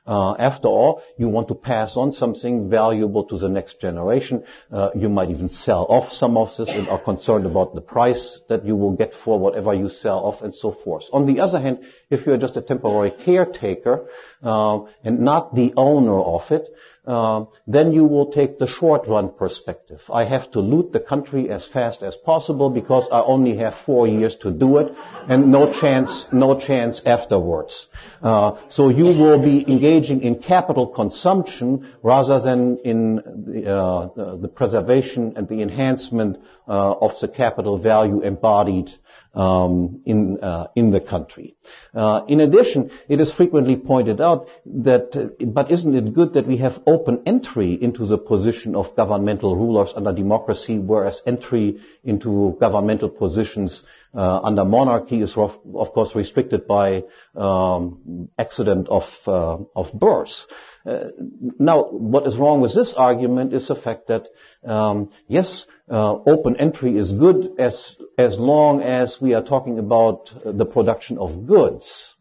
Uh, 0.06 0.34
after 0.34 0.68
all, 0.68 1.04
you 1.18 1.30
want 1.30 1.48
to 1.48 1.54
pass 1.54 1.96
on 1.96 2.12
something 2.12 2.70
valuable 2.70 3.24
to 3.24 3.38
the 3.38 3.48
next 3.48 3.80
generation. 3.80 4.44
Uh, 4.72 4.90
you 4.96 5.08
might 5.10 5.30
even 5.30 5.48
sell 5.48 5.86
off 5.90 6.12
some 6.12 6.38
of 6.38 6.56
this 6.58 6.70
and 6.70 6.90
are 6.90 6.98
concerned 7.00 7.46
about 7.46 7.76
the 7.76 7.82
price 7.82 8.40
that 8.50 8.66
you 8.66 8.76
will 8.76 8.94
get 8.94 9.14
for 9.14 9.38
whatever 9.38 9.74
you 9.76 9.90
sell 9.90 10.20
off 10.26 10.42
and 10.42 10.54
so 10.54 10.72
forth. 10.72 11.06
On 11.14 11.28
the 11.28 11.40
other 11.40 11.60
hand, 11.60 11.80
if 12.10 12.26
you 12.26 12.34
are 12.34 12.38
just 12.38 12.58
a 12.58 12.62
temporary 12.62 13.12
caretaker 13.12 14.08
uh, 14.42 14.80
and 15.04 15.20
not 15.20 15.54
the 15.54 15.72
owner 15.78 16.20
of 16.20 16.52
it, 16.52 16.68
uh, 17.06 17.46
then 17.66 17.92
you 17.94 18.06
will 18.06 18.32
take 18.32 18.60
the 18.60 18.68
short 18.68 19.08
run 19.08 19.34
perspective. 19.34 20.02
I 20.14 20.24
have 20.26 20.52
to 20.52 20.60
loot 20.60 20.92
the 20.92 21.00
country 21.00 21.50
as 21.50 21.66
fast 21.66 22.04
as 22.04 22.16
possible 22.16 22.70
because 22.70 23.08
I 23.12 23.22
only 23.22 23.58
have 23.58 23.74
four 23.76 24.08
years 24.08 24.36
to 24.38 24.52
do 24.52 24.78
it 24.78 24.94
and 25.28 25.52
no 25.52 25.74
chance, 25.74 26.28
no 26.32 26.60
chance 26.60 27.02
afterwards. 27.04 27.88
Uh, 28.22 28.58
so 28.70 28.90
you 28.90 29.06
will 29.06 29.40
be 29.40 29.66
engaging 29.68 30.22
in 30.22 30.36
capital 30.44 30.86
consumption 30.86 31.92
rather 32.04 32.40
than 32.40 32.78
in 32.84 33.16
the, 33.16 33.76
uh, 33.76 34.38
the 34.38 34.48
preservation 34.48 35.34
and 35.38 35.48
the 35.48 35.64
enhancement 35.64 36.38
uh, 36.38 36.61
of 36.74 37.20
the 37.20 37.28
capital 37.28 37.78
value 37.78 38.22
embodied 38.22 38.90
um, 39.34 40.02
in 40.06 40.40
uh, 40.42 40.68
in 40.76 40.92
the 40.92 41.00
country. 41.00 41.56
Uh, 41.94 42.22
in 42.28 42.42
addition, 42.42 42.92
it 43.08 43.22
is 43.22 43.32
frequently 43.32 43.76
pointed 43.76 44.20
out 44.20 44.48
that, 44.66 45.16
uh, 45.16 45.46
but 45.46 45.72
isn't 45.72 45.96
it 45.96 46.14
good 46.14 46.34
that 46.34 46.48
we 46.48 46.58
have 46.58 46.82
open 46.86 47.24
entry 47.26 47.74
into 47.74 48.06
the 48.06 48.18
position 48.18 48.76
of 48.76 48.96
governmental 48.96 49.56
rulers 49.56 49.94
under 49.96 50.12
democracy, 50.12 50.78
whereas 50.78 51.22
entry 51.26 51.80
into 52.04 52.58
governmental 52.60 53.10
positions 53.10 53.84
uh, 54.14 54.42
under 54.44 54.66
monarchy 54.66 55.22
is 55.22 55.38
of, 55.38 55.58
of 55.74 55.94
course 55.94 56.14
restricted 56.16 56.68
by 56.68 57.04
um, 57.36 58.28
accident 58.38 58.90
of 58.90 59.04
uh, 59.28 59.58
of 59.76 59.94
birth. 59.94 60.48
Uh, 60.86 61.06
now, 61.60 61.84
what 61.84 62.28
is 62.28 62.36
wrong 62.36 62.60
with 62.60 62.76
this 62.76 62.94
argument 62.94 63.54
is 63.54 63.68
the 63.68 63.76
fact 63.76 64.08
that 64.08 64.28
um, 64.66 65.12
yes, 65.28 65.66
uh, 65.92 66.14
open 66.26 66.56
entry 66.56 66.98
is 66.98 67.12
good 67.12 67.52
as 67.60 67.96
as 68.18 68.40
long 68.40 68.82
as 68.82 69.20
we 69.20 69.34
are 69.34 69.44
talking 69.44 69.78
about 69.78 70.32
the 70.46 70.66
production 70.66 71.18
of 71.18 71.46
goods. 71.48 72.14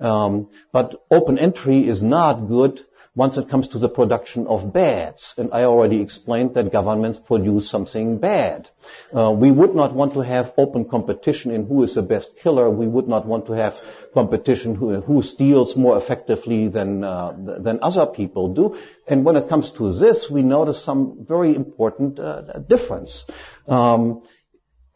Um, 0.00 0.48
but 0.72 1.04
open 1.10 1.38
entry 1.38 1.88
is 1.88 2.02
not 2.02 2.48
good 2.48 2.84
once 3.18 3.36
it 3.36 3.50
comes 3.50 3.66
to 3.66 3.80
the 3.80 3.88
production 3.88 4.46
of 4.46 4.72
bads. 4.72 5.34
And 5.36 5.50
I 5.52 5.64
already 5.64 6.00
explained 6.00 6.54
that 6.54 6.70
governments 6.70 7.18
produce 7.18 7.68
something 7.68 8.18
bad. 8.18 8.68
Uh, 9.12 9.32
we 9.32 9.50
would 9.50 9.74
not 9.74 9.92
want 9.92 10.12
to 10.14 10.20
have 10.20 10.52
open 10.56 10.88
competition 10.88 11.50
in 11.50 11.66
who 11.66 11.82
is 11.82 11.96
the 11.96 12.02
best 12.14 12.30
killer. 12.40 12.70
We 12.70 12.86
would 12.86 13.08
not 13.08 13.26
want 13.26 13.46
to 13.46 13.54
have 13.54 13.74
competition 14.14 14.76
who, 14.76 15.00
who 15.00 15.24
steals 15.24 15.74
more 15.74 15.98
effectively 15.98 16.68
than, 16.68 17.02
uh, 17.02 17.34
than 17.58 17.80
other 17.82 18.06
people 18.06 18.54
do. 18.54 18.78
And 19.08 19.24
when 19.24 19.34
it 19.34 19.48
comes 19.48 19.72
to 19.72 19.92
this, 19.98 20.30
we 20.30 20.42
notice 20.42 20.80
some 20.80 21.26
very 21.28 21.56
important 21.56 22.20
uh, 22.20 22.60
difference. 22.68 23.24
Um, 23.66 24.22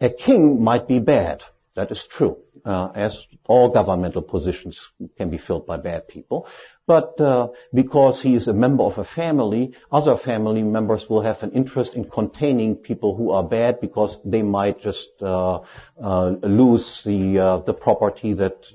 a 0.01 0.11
king 0.11 0.63
might 0.63 0.87
be 0.87 1.01
bad. 1.01 1.43
That 1.75 1.91
is 1.91 2.07
true, 2.07 2.37
uh, 2.67 2.91
as 2.95 3.27
all 3.47 3.71
governmental 3.71 4.21
positions 4.21 4.79
can 5.17 5.31
be 5.31 5.39
filled 5.39 5.67
by 5.67 5.79
bad 5.79 6.07
people. 6.07 6.47
But 6.85 7.21
uh, 7.21 7.49
because 7.73 8.21
he 8.21 8.35
is 8.35 8.49
a 8.49 8.53
member 8.53 8.83
of 8.83 8.99
a 8.99 9.05
family, 9.05 9.73
other 9.93 10.17
family 10.17 10.63
members 10.63 11.09
will 11.09 11.21
have 11.21 11.41
an 11.45 11.53
interest 11.53 11.95
in 11.95 12.11
containing 12.11 12.75
people 12.75 13.15
who 13.15 13.31
are 13.31 13.45
bad 13.45 13.81
because 13.81 14.19
they 14.25 14.43
might 14.43 14.81
just 14.81 15.11
uh, 15.23 15.61
uh 16.03 16.31
lose 16.43 17.05
the 17.05 17.39
uh, 17.39 17.59
the 17.59 17.73
property 17.73 18.35
that 18.35 18.67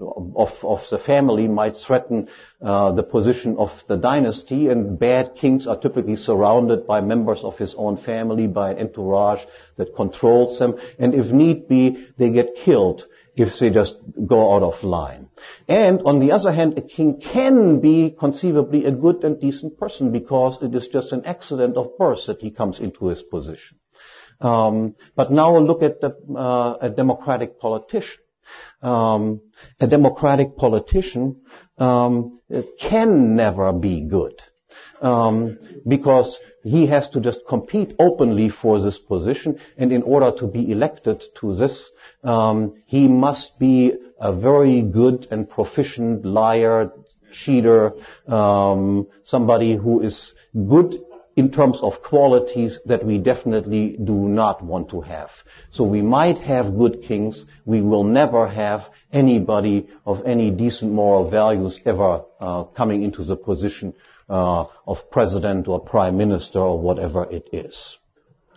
of 0.00 0.52
of 0.64 0.88
the 0.88 0.98
family 0.98 1.48
might 1.48 1.76
threaten 1.76 2.28
uh, 2.62 2.92
the 2.92 3.02
position 3.02 3.58
of 3.58 3.70
the 3.88 3.96
dynasty. 3.98 4.68
And 4.68 4.98
bad 4.98 5.34
kings 5.34 5.66
are 5.66 5.76
typically 5.76 6.16
surrounded 6.16 6.86
by 6.86 7.02
members 7.02 7.44
of 7.44 7.58
his 7.58 7.74
own 7.74 7.98
family, 7.98 8.46
by 8.46 8.70
an 8.70 8.78
entourage 8.78 9.44
that 9.76 9.94
controls 9.94 10.58
them, 10.58 10.78
and 10.98 11.14
if 11.14 11.26
need 11.30 11.68
be, 11.68 12.08
they 12.16 12.30
get 12.30 12.54
killed 12.54 13.06
if 13.36 13.58
they 13.58 13.70
just 13.70 13.98
go 14.26 14.54
out 14.54 14.62
of 14.62 14.82
line. 14.82 15.29
And 15.68 16.02
on 16.02 16.20
the 16.20 16.32
other 16.32 16.52
hand, 16.52 16.78
a 16.78 16.82
king 16.82 17.20
can 17.20 17.80
be 17.80 18.10
conceivably 18.10 18.84
a 18.84 18.92
good 18.92 19.24
and 19.24 19.40
decent 19.40 19.78
person 19.78 20.12
because 20.12 20.62
it 20.62 20.74
is 20.74 20.88
just 20.88 21.12
an 21.12 21.24
accident 21.24 21.76
of 21.76 21.96
birth 21.98 22.26
that 22.26 22.40
he 22.40 22.50
comes 22.50 22.80
into 22.80 23.06
his 23.06 23.22
position. 23.22 23.78
Um, 24.40 24.96
but 25.14 25.30
now 25.30 25.58
look 25.58 25.82
at 25.82 26.00
the, 26.00 26.16
uh, 26.34 26.76
a 26.80 26.90
democratic 26.90 27.60
politician. 27.60 28.20
Um, 28.82 29.42
a 29.78 29.86
democratic 29.86 30.56
politician 30.56 31.42
um, 31.78 32.40
can 32.80 33.36
never 33.36 33.72
be 33.72 34.00
good 34.00 34.42
um, 35.00 35.58
because 35.86 36.38
he 36.62 36.86
has 36.86 37.10
to 37.10 37.20
just 37.20 37.46
compete 37.46 37.94
openly 37.98 38.48
for 38.48 38.80
this 38.80 38.98
position, 38.98 39.58
and 39.76 39.92
in 39.92 40.02
order 40.02 40.30
to 40.38 40.46
be 40.46 40.70
elected 40.70 41.22
to 41.40 41.54
this, 41.54 41.90
um, 42.22 42.74
he 42.86 43.08
must 43.08 43.58
be 43.58 43.94
a 44.20 44.32
very 44.32 44.82
good 44.82 45.26
and 45.30 45.48
proficient 45.48 46.24
liar, 46.26 46.92
cheater, 47.32 47.92
um, 48.28 49.06
somebody 49.22 49.76
who 49.76 50.00
is 50.02 50.34
good 50.68 51.00
in 51.36 51.50
terms 51.50 51.80
of 51.80 52.02
qualities 52.02 52.78
that 52.84 53.04
we 53.04 53.16
definitely 53.16 53.96
do 53.96 54.28
not 54.28 54.62
want 54.62 54.90
to 54.90 55.00
have. 55.00 55.30
So 55.70 55.84
we 55.84 56.02
might 56.02 56.38
have 56.38 56.76
good 56.76 57.02
kings. 57.02 57.46
We 57.64 57.80
will 57.80 58.04
never 58.04 58.46
have 58.48 58.90
anybody 59.12 59.88
of 60.04 60.26
any 60.26 60.50
decent 60.50 60.92
moral 60.92 61.30
values 61.30 61.80
ever 61.86 62.24
uh, 62.40 62.64
coming 62.64 63.02
into 63.02 63.24
the 63.24 63.36
position 63.36 63.94
uh, 64.30 64.64
of 64.86 65.10
president 65.10 65.68
or 65.68 65.80
prime 65.80 66.16
minister 66.16 66.60
or 66.60 66.80
whatever 66.80 67.24
it 67.30 67.48
is. 67.52 67.98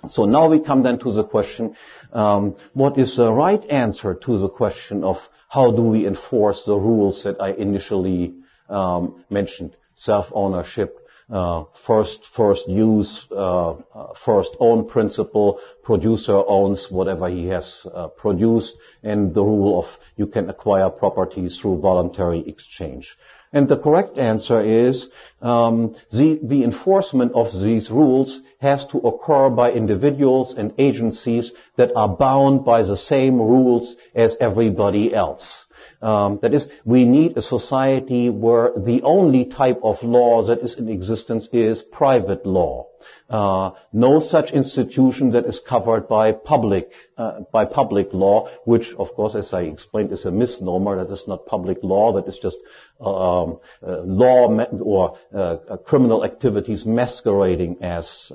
So 0.08 0.26
now 0.26 0.50
we 0.50 0.60
come 0.60 0.84
then 0.84 1.00
to 1.00 1.12
the 1.12 1.24
question, 1.24 1.76
um, 2.12 2.56
what 2.74 2.98
is 2.98 3.16
the 3.16 3.32
right 3.32 3.64
answer 3.70 4.14
to 4.14 4.38
the 4.38 4.50
question 4.50 5.04
of 5.04 5.18
how 5.50 5.72
do 5.72 5.82
we 5.82 6.06
enforce 6.06 6.66
the 6.66 6.76
rules 6.76 7.24
that 7.24 7.42
I 7.42 7.52
initially 7.52 8.36
um, 8.70 9.24
mentioned? 9.30 9.76
Self-ownership, 9.96 11.03
uh, 11.34 11.64
first 11.88 12.28
first 12.28 12.68
use, 12.68 13.26
uh, 13.32 13.72
uh, 13.72 14.14
first 14.14 14.56
own 14.60 14.88
principle. 14.88 15.60
Producer 15.84 16.44
owns 16.48 16.92
whatever 16.92 17.28
he 17.28 17.48
has 17.48 17.86
uh, 17.92 18.08
produced, 18.08 18.78
and 19.02 19.34
the 19.34 19.44
rule 19.44 19.80
of 19.80 19.88
you 20.16 20.28
can 20.28 20.48
acquire 20.50 20.90
property 20.92 21.50
through 21.50 21.80
voluntary 21.80 22.48
exchange. 22.48 23.18
And 23.52 23.68
the 23.68 23.78
correct 23.78 24.18
answer 24.18 24.62
is 24.62 25.10
um, 25.42 25.96
the, 26.12 26.40
the 26.42 26.64
enforcement 26.64 27.34
of 27.34 27.54
these 27.62 27.92
rules 27.92 28.42
has 28.60 28.86
to 28.88 28.98
occur 28.98 29.50
by 29.50 29.72
individuals 29.72 30.56
and 30.56 30.74
agencies 30.80 31.52
that 31.78 31.92
are 31.96 32.08
bound 32.08 32.66
by 32.66 32.82
the 32.82 32.98
same 32.98 33.40
rules 33.40 33.96
as 34.16 34.38
everybody 34.40 35.14
else. 35.14 35.63
Um, 36.04 36.40
that 36.42 36.54
is, 36.54 36.68
we 36.84 37.06
need 37.06 37.38
a 37.38 37.42
society 37.42 38.30
where 38.30 38.74
the 38.76 39.04
only 39.04 39.46
type 39.46 39.80
of 39.84 40.04
law 40.04 40.44
that 40.44 40.60
is 40.60 40.76
in 40.76 40.90
existence 40.90 41.48
is 41.54 41.82
private 41.82 42.46
law. 42.46 42.88
Uh, 43.30 43.72
no 43.94 44.20
such 44.20 44.52
institution 44.52 45.32
that 45.32 45.46
is 45.46 45.62
covered 45.62 46.10
by 46.10 46.34
public 46.34 46.92
uh, 47.18 47.42
by 47.54 47.64
public 47.64 48.14
law, 48.14 48.50
which, 48.66 48.94
of 48.96 49.14
course, 49.14 49.34
as 49.36 49.54
I 49.54 49.62
explained, 49.62 50.12
is 50.12 50.26
a 50.26 50.32
misnomer. 50.32 50.98
That 50.98 51.14
is 51.14 51.26
not 51.26 51.46
public 51.46 51.78
law. 51.84 52.14
That 52.14 52.28
is 52.28 52.38
just 52.38 52.58
uh, 53.00 53.44
um, 53.44 53.60
uh, 53.82 54.02
law 54.02 54.50
or 54.82 55.18
uh, 55.34 55.78
criminal 55.86 56.26
activities 56.26 56.86
masquerading 56.86 57.82
as 57.82 58.32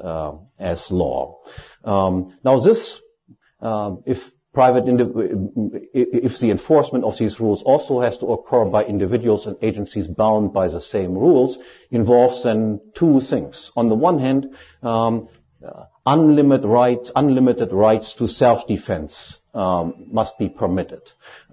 as 0.59 0.91
law. 0.91 1.41
Um, 1.85 2.39
now, 2.43 2.61
this, 2.61 2.99
if 3.61 4.19
private 4.53 4.85
if 5.93 6.39
the 6.39 6.51
enforcement 6.51 7.05
of 7.05 7.19
these 7.19 7.39
rules 7.39 7.63
also 7.63 8.01
has 8.01 8.19
to 8.19 8.27
occur 8.27 8.65
by 8.65 8.85
individuals 8.85 9.47
and 9.47 9.57
agencies 9.63 10.07
bound 10.07 10.53
by 10.53 10.69
the 10.69 10.81
same 10.81 11.15
rules, 11.15 11.59
involves 11.91 12.43
then 12.43 12.81
two 12.95 13.21
things. 13.21 13.71
On 13.77 13.89
the 13.89 13.95
one 13.95 14.19
hand, 14.19 14.55
um, 14.83 15.29
uh, 15.65 15.85
unlimited 16.07 16.65
rights, 16.65 17.11
unlimited 17.15 17.73
rights 17.73 18.15
to 18.15 18.27
self-defense 18.27 19.39
um, 19.55 20.07
must 20.11 20.39
be 20.39 20.49
permitted, 20.49 21.03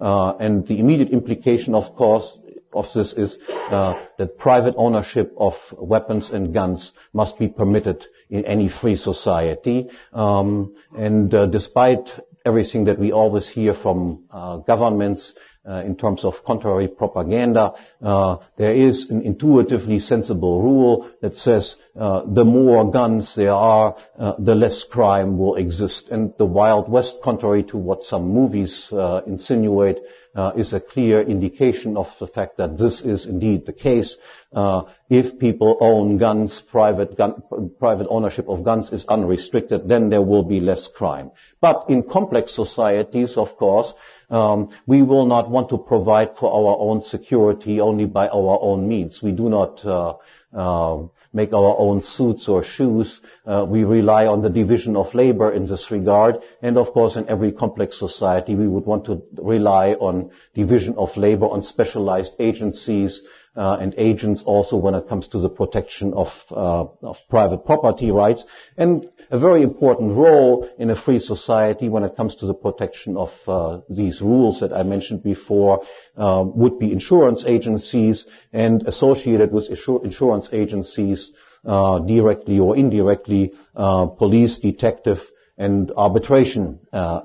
uh, 0.00 0.34
and 0.38 0.66
the 0.66 0.78
immediate 0.78 1.10
implication, 1.10 1.74
of 1.74 1.94
course, 1.96 2.38
of 2.72 2.92
this 2.92 3.12
is 3.14 3.38
uh, 3.48 3.94
that 4.18 4.38
private 4.38 4.74
ownership 4.76 5.32
of 5.38 5.54
weapons 5.72 6.30
and 6.30 6.52
guns 6.52 6.92
must 7.12 7.38
be 7.38 7.48
permitted 7.48 8.04
in 8.28 8.44
any 8.44 8.68
free 8.68 8.96
society. 8.96 9.88
Um, 10.12 10.74
and 10.96 11.32
uh, 11.34 11.46
despite 11.46 12.10
everything 12.46 12.84
that 12.84 12.98
we 12.98 13.12
always 13.12 13.46
hear 13.48 13.74
from 13.74 14.24
uh, 14.30 14.58
governments 14.58 15.34
in 15.84 15.96
terms 15.96 16.24
of 16.24 16.44
contrary 16.44 16.88
propaganda. 16.88 17.74
Uh, 18.02 18.36
there 18.56 18.74
is 18.74 19.10
an 19.10 19.22
intuitively 19.22 19.98
sensible 19.98 20.62
rule 20.62 21.10
that 21.20 21.36
says 21.36 21.76
uh, 21.98 22.22
the 22.26 22.44
more 22.44 22.90
guns 22.90 23.34
there 23.34 23.52
are, 23.52 23.96
uh, 24.18 24.34
the 24.38 24.54
less 24.54 24.84
crime 24.84 25.38
will 25.38 25.56
exist. 25.56 26.08
And 26.10 26.34
the 26.38 26.44
Wild 26.44 26.88
West, 26.88 27.18
contrary 27.22 27.62
to 27.64 27.78
what 27.78 28.02
some 28.02 28.28
movies 28.28 28.90
uh, 28.92 29.22
insinuate, 29.26 29.98
uh, 30.34 30.52
is 30.54 30.74
a 30.74 30.80
clear 30.80 31.22
indication 31.22 31.96
of 31.96 32.14
the 32.20 32.26
fact 32.26 32.58
that 32.58 32.76
this 32.76 33.00
is 33.00 33.24
indeed 33.24 33.64
the 33.64 33.72
case. 33.72 34.16
Uh, 34.52 34.82
if 35.08 35.38
people 35.38 35.78
own 35.80 36.18
guns, 36.18 36.62
private, 36.70 37.16
gun, 37.16 37.42
private 37.78 38.06
ownership 38.10 38.46
of 38.48 38.62
guns 38.62 38.92
is 38.92 39.06
unrestricted, 39.06 39.88
then 39.88 40.10
there 40.10 40.20
will 40.20 40.42
be 40.42 40.60
less 40.60 40.88
crime. 40.88 41.30
But 41.60 41.86
in 41.88 42.02
complex 42.02 42.52
societies, 42.52 43.38
of 43.38 43.56
course, 43.56 43.94
um, 44.30 44.70
we 44.86 45.02
will 45.02 45.26
not 45.26 45.50
want 45.50 45.68
to 45.70 45.78
provide 45.78 46.36
for 46.36 46.52
our 46.52 46.76
own 46.78 47.00
security 47.00 47.80
only 47.80 48.06
by 48.06 48.28
our 48.28 48.58
own 48.60 48.88
means. 48.88 49.22
We 49.22 49.32
do 49.32 49.48
not 49.48 49.84
uh, 49.84 50.14
uh, 50.52 51.02
make 51.32 51.52
our 51.52 51.76
own 51.78 52.00
suits 52.00 52.48
or 52.48 52.64
shoes. 52.64 53.20
Uh, 53.44 53.64
we 53.68 53.84
rely 53.84 54.26
on 54.26 54.42
the 54.42 54.48
division 54.48 54.96
of 54.96 55.14
labor 55.14 55.52
in 55.52 55.66
this 55.66 55.90
regard. 55.90 56.36
And 56.62 56.78
of 56.78 56.92
course, 56.92 57.16
in 57.16 57.28
every 57.28 57.52
complex 57.52 57.98
society, 57.98 58.54
we 58.54 58.66
would 58.66 58.86
want 58.86 59.04
to 59.04 59.22
rely 59.36 59.92
on 59.92 60.30
division 60.54 60.94
of 60.96 61.16
labor, 61.16 61.46
on 61.46 61.62
specialized 61.62 62.34
agencies, 62.38 63.22
uh, 63.56 63.78
and 63.80 63.94
agents 63.96 64.42
also 64.44 64.76
when 64.76 64.94
it 64.94 65.08
comes 65.08 65.28
to 65.28 65.38
the 65.38 65.48
protection 65.48 66.12
of, 66.12 66.28
uh, 66.50 66.84
of 67.02 67.16
private 67.30 67.64
property 67.64 68.10
rights, 68.10 68.44
and 68.76 69.08
a 69.30 69.38
very 69.38 69.62
important 69.62 70.14
role 70.14 70.68
in 70.78 70.90
a 70.90 71.00
free 71.00 71.18
society 71.18 71.88
when 71.88 72.04
it 72.04 72.16
comes 72.16 72.36
to 72.36 72.46
the 72.46 72.54
protection 72.54 73.16
of 73.16 73.32
uh, 73.48 73.80
these 73.88 74.20
rules 74.20 74.60
that 74.60 74.72
I 74.72 74.82
mentioned 74.82 75.22
before 75.22 75.82
uh, 76.16 76.44
would 76.46 76.78
be 76.78 76.92
insurance 76.92 77.44
agencies 77.44 78.26
and 78.52 78.86
associated 78.86 79.52
with 79.52 79.68
insurance 79.68 80.48
agencies 80.52 81.32
uh, 81.64 81.98
directly 82.00 82.60
or 82.60 82.76
indirectly 82.76 83.52
uh, 83.74 84.06
police, 84.06 84.58
detective, 84.58 85.20
and 85.58 85.90
arbitration 85.96 86.78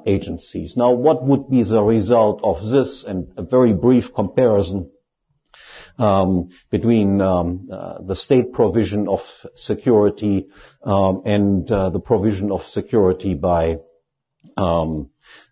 agencies. 0.06 0.78
Now, 0.78 0.92
what 0.92 1.22
would 1.22 1.50
be 1.50 1.64
the 1.64 1.84
result 1.84 2.40
of 2.46 2.66
this? 2.72 3.04
And 3.04 3.34
a 3.36 3.42
very 3.44 3.74
brief 3.74 4.14
comparison 4.14 4.90
um, 5.98 6.50
between 6.70 7.22
um, 7.22 7.70
uh, 7.72 8.02
the 8.02 8.16
state 8.16 8.54
provision 8.54 9.08
of 9.08 9.22
security 9.56 10.48
um, 10.84 11.22
and 11.26 11.72
uh, 11.72 11.90
the 11.90 12.00
provision 12.00 12.52
of 12.52 12.64
security 12.64 13.34
by 13.34 13.78
um, 14.58 15.10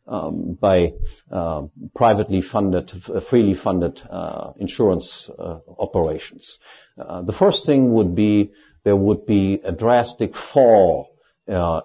um, 0.08 0.58
by 0.60 0.94
uh, 1.32 1.64
privately 1.96 2.42
funded, 2.42 2.92
freely 3.30 3.54
funded 3.54 4.02
uh, 4.10 4.54
insurance 4.58 5.30
uh, 5.38 5.60
operations. 5.78 6.58
Uh, 6.98 7.22
the 7.22 7.32
first 7.34 7.66
thing 7.66 7.94
would 7.94 8.16
be 8.16 8.52
there 8.84 8.96
would 8.96 9.26
be 9.26 9.62
a 9.64 9.72
drastic 9.72 10.36
fall 10.36 11.10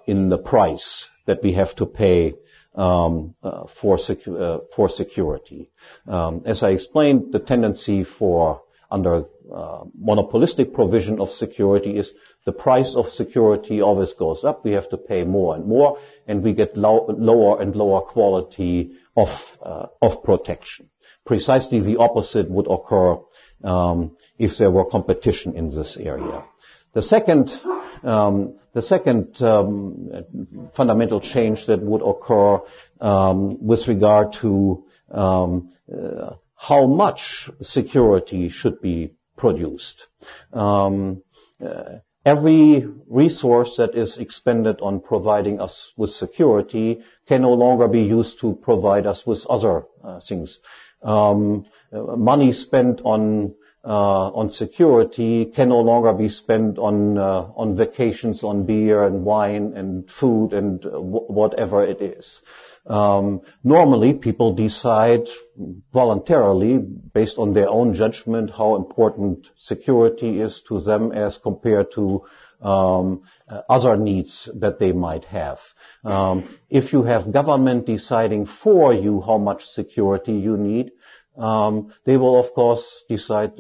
in 0.07 0.29
the 0.29 0.39
price 0.39 1.09
that 1.27 1.43
we 1.43 1.55
have 1.55 1.75
to 1.75 1.87
pay 1.87 2.35
um, 2.75 3.35
uh, 3.43 3.67
for, 3.81 3.97
secu- 3.97 4.41
uh, 4.41 4.61
for 4.75 4.89
security. 4.89 5.71
Um, 6.07 6.43
as 6.45 6.63
I 6.63 6.71
explained, 6.71 7.33
the 7.33 7.39
tendency 7.39 8.05
for 8.05 8.63
under 8.91 9.25
uh, 9.53 9.85
monopolistic 9.99 10.73
provision 10.73 11.21
of 11.21 11.31
security 11.31 11.99
is 11.99 12.13
the 12.47 12.53
price 12.53 12.95
of 12.95 13.09
security 13.09 13.81
always 13.81 14.13
goes 14.13 14.45
up. 14.45 14.65
We 14.65 14.73
have 14.73 14.89
to 14.91 14.97
pay 14.97 15.25
more 15.25 15.55
and 15.57 15.67
more, 15.67 15.99
and 16.27 16.43
we 16.43 16.53
get 16.53 16.77
low, 16.77 17.07
lower 17.09 17.61
and 17.61 17.75
lower 17.75 18.03
quality 18.03 18.93
of 19.17 19.29
uh, 19.63 19.87
of 20.01 20.23
protection. 20.23 20.91
Precisely 21.25 21.81
the 21.81 21.97
opposite 21.97 22.51
would 22.51 22.67
occur 22.71 23.19
um, 23.65 24.17
if 24.39 24.59
there 24.59 24.71
were 24.71 24.85
competition 24.85 25.57
in 25.57 25.71
this 25.71 25.97
area. 25.97 26.45
The 26.95 27.03
second 27.03 27.53
um, 28.05 28.55
the 28.73 28.83
second 28.83 29.41
um, 29.41 30.71
fundamental 30.77 31.21
change 31.21 31.67
that 31.67 31.81
would 31.81 32.03
occur 32.03 32.61
um, 33.01 33.65
with 33.65 33.87
regard 33.87 34.33
to 34.35 34.85
um, 35.11 35.73
uh, 35.93 36.35
how 36.57 36.87
much 36.87 37.51
security 37.63 38.49
should 38.49 38.81
be 38.81 39.15
produced. 39.37 40.07
Um, 40.53 41.23
uh, 41.65 41.99
every 42.25 42.87
resource 43.09 43.77
that 43.77 43.95
is 43.95 44.19
expended 44.19 44.81
on 44.81 45.01
providing 45.01 45.61
us 45.61 45.93
with 45.97 46.11
security 46.11 47.03
can 47.29 47.43
no 47.43 47.53
longer 47.53 47.87
be 47.87 48.03
used 48.03 48.41
to 48.41 48.55
provide 48.61 49.07
us 49.07 49.25
with 49.27 49.47
other 49.47 49.85
uh, 50.03 50.21
things. 50.21 50.61
Um, 51.03 51.67
uh, 51.93 52.17
money 52.17 52.53
spent 52.53 53.03
on 53.05 53.55
on 53.93 54.51
security 54.51 55.47
can 55.47 55.69
no 55.69 55.81
longer 55.81 56.13
be 56.13 56.29
spent 56.29 56.79
on 56.79 57.19
uh, 57.19 57.49
on 57.57 57.77
vacations, 57.77 58.43
on 58.43 58.65
beer 58.65 59.05
and 59.05 59.25
wine 59.25 59.73
and 59.77 60.11
food 60.11 60.53
and 60.53 60.81
w- 60.81 61.27
whatever 61.29 61.85
it 61.85 62.01
is. 62.01 62.43
Um, 62.87 63.41
normally, 63.63 64.13
people 64.15 64.55
decide 64.55 65.29
voluntarily, 65.93 66.79
based 66.79 67.39
on 67.39 67.53
their 67.53 67.69
own 67.69 67.95
judgment, 67.95 68.51
how 68.51 68.77
important 68.77 69.47
security 69.59 70.41
is 70.41 70.63
to 70.69 70.81
them 70.81 71.13
as 71.13 71.39
compared 71.39 71.93
to 71.93 72.25
um, 72.61 73.23
uh, 73.49 73.63
other 73.69 73.97
needs 73.97 74.49
that 74.55 74.79
they 74.79 74.93
might 74.93 75.25
have. 75.27 75.61
Um, 76.05 76.57
if 76.69 76.93
you 76.93 77.03
have 77.03 77.33
government 77.33 77.87
deciding 77.87 78.47
for 78.47 78.93
you 78.93 79.21
how 79.21 79.39
much 79.39 79.65
security 79.67 80.33
you 80.33 80.57
need, 80.57 80.93
um, 81.37 81.93
they 82.05 82.17
will 82.17 82.39
of 82.39 82.53
course 82.55 83.05
decide 83.09 83.53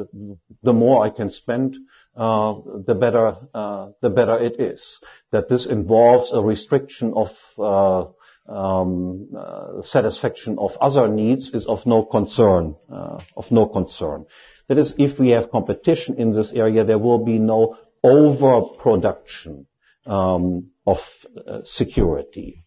the 0.62 0.72
more 0.72 1.04
I 1.04 1.10
can 1.10 1.30
spend, 1.30 1.76
uh, 2.16 2.54
the 2.86 2.94
better 2.94 3.36
uh, 3.52 3.88
the 4.00 4.10
better 4.10 4.38
it 4.38 4.60
is. 4.60 5.00
That 5.32 5.48
this 5.48 5.66
involves 5.66 6.32
a 6.32 6.40
restriction 6.40 7.14
of 7.14 7.30
uh, 7.58 8.52
um, 8.52 9.28
uh, 9.36 9.82
satisfaction 9.82 10.58
of 10.58 10.76
other 10.80 11.08
needs 11.08 11.50
is 11.50 11.66
of 11.66 11.86
no 11.86 12.04
concern. 12.04 12.76
Uh, 12.90 13.20
of 13.36 13.50
no 13.50 13.66
concern. 13.66 14.26
That 14.68 14.78
is, 14.78 14.94
if 14.98 15.18
we 15.18 15.30
have 15.30 15.50
competition 15.50 16.16
in 16.16 16.32
this 16.32 16.52
area, 16.52 16.84
there 16.84 16.98
will 16.98 17.24
be 17.24 17.38
no 17.38 17.76
overproduction 18.02 19.66
um, 20.06 20.70
of 20.86 20.98
uh, 21.46 21.60
security. 21.64 22.64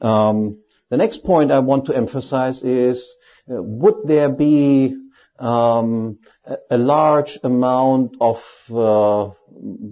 Um, 0.00 0.58
the 0.90 0.96
next 0.96 1.24
point 1.24 1.50
I 1.50 1.58
want 1.60 1.86
to 1.86 1.96
emphasize 1.96 2.62
is 2.62 3.16
would 3.46 4.06
there 4.06 4.28
be 4.28 4.96
um, 5.38 6.18
a, 6.44 6.56
a, 6.70 6.78
large 6.78 7.38
amount 7.42 8.16
of 8.20 8.42
uh, 8.70 9.30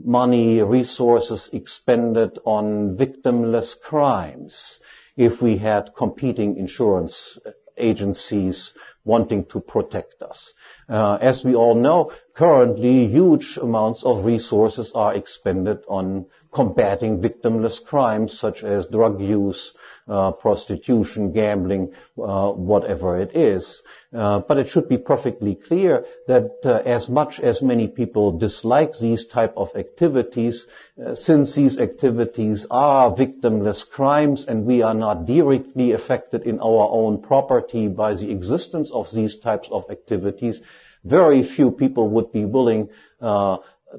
money, 0.04 0.62
resources 0.62 1.50
expended 1.52 2.38
on 2.44 2.96
victimless 2.96 3.78
crimes 3.78 4.80
if 5.16 5.42
we 5.42 5.58
had 5.58 5.90
competing 5.96 6.56
insurance 6.56 7.38
agencies 7.76 8.72
wanting 9.04 9.44
to 9.46 9.60
protect 9.60 10.22
us. 10.22 10.52
Uh, 10.88 11.18
as 11.20 11.44
we 11.44 11.54
all 11.54 11.74
know, 11.74 12.12
currently 12.34 13.06
huge 13.06 13.58
amounts 13.60 14.02
of 14.04 14.24
resources 14.24 14.92
are 14.94 15.14
expended 15.14 15.78
on 15.88 16.26
combating 16.54 17.20
victimless 17.20 17.84
crimes 17.84 18.38
such 18.38 18.62
as 18.62 18.86
drug 18.86 19.20
use, 19.20 19.72
uh, 20.06 20.30
prostitution, 20.30 21.32
gambling, 21.32 21.92
uh, 22.22 22.50
whatever 22.52 23.18
it 23.18 23.34
is. 23.34 23.82
Uh, 24.14 24.38
but 24.38 24.58
it 24.58 24.68
should 24.68 24.88
be 24.88 24.96
perfectly 24.96 25.56
clear 25.56 26.04
that 26.28 26.52
uh, 26.64 26.74
as 26.86 27.08
much 27.08 27.40
as 27.40 27.60
many 27.60 27.88
people 27.88 28.38
dislike 28.38 28.92
these 29.00 29.26
type 29.26 29.52
of 29.56 29.68
activities, 29.74 30.66
uh, 31.04 31.14
since 31.16 31.54
these 31.54 31.78
activities 31.78 32.66
are 32.70 33.10
victimless 33.10 33.88
crimes 33.88 34.44
and 34.46 34.64
we 34.64 34.82
are 34.82 34.94
not 34.94 35.26
directly 35.26 35.92
affected 35.92 36.42
in 36.42 36.60
our 36.60 36.88
own 36.92 37.20
property 37.20 37.88
by 37.88 38.14
the 38.14 38.30
existence 38.30 38.92
of 38.94 39.10
these 39.12 39.36
types 39.36 39.68
of 39.70 39.84
activities, 39.90 40.60
very 41.04 41.42
few 41.42 41.70
people 41.70 42.08
would 42.08 42.32
be 42.32 42.44
willing 42.44 42.88
uh, 43.20 43.58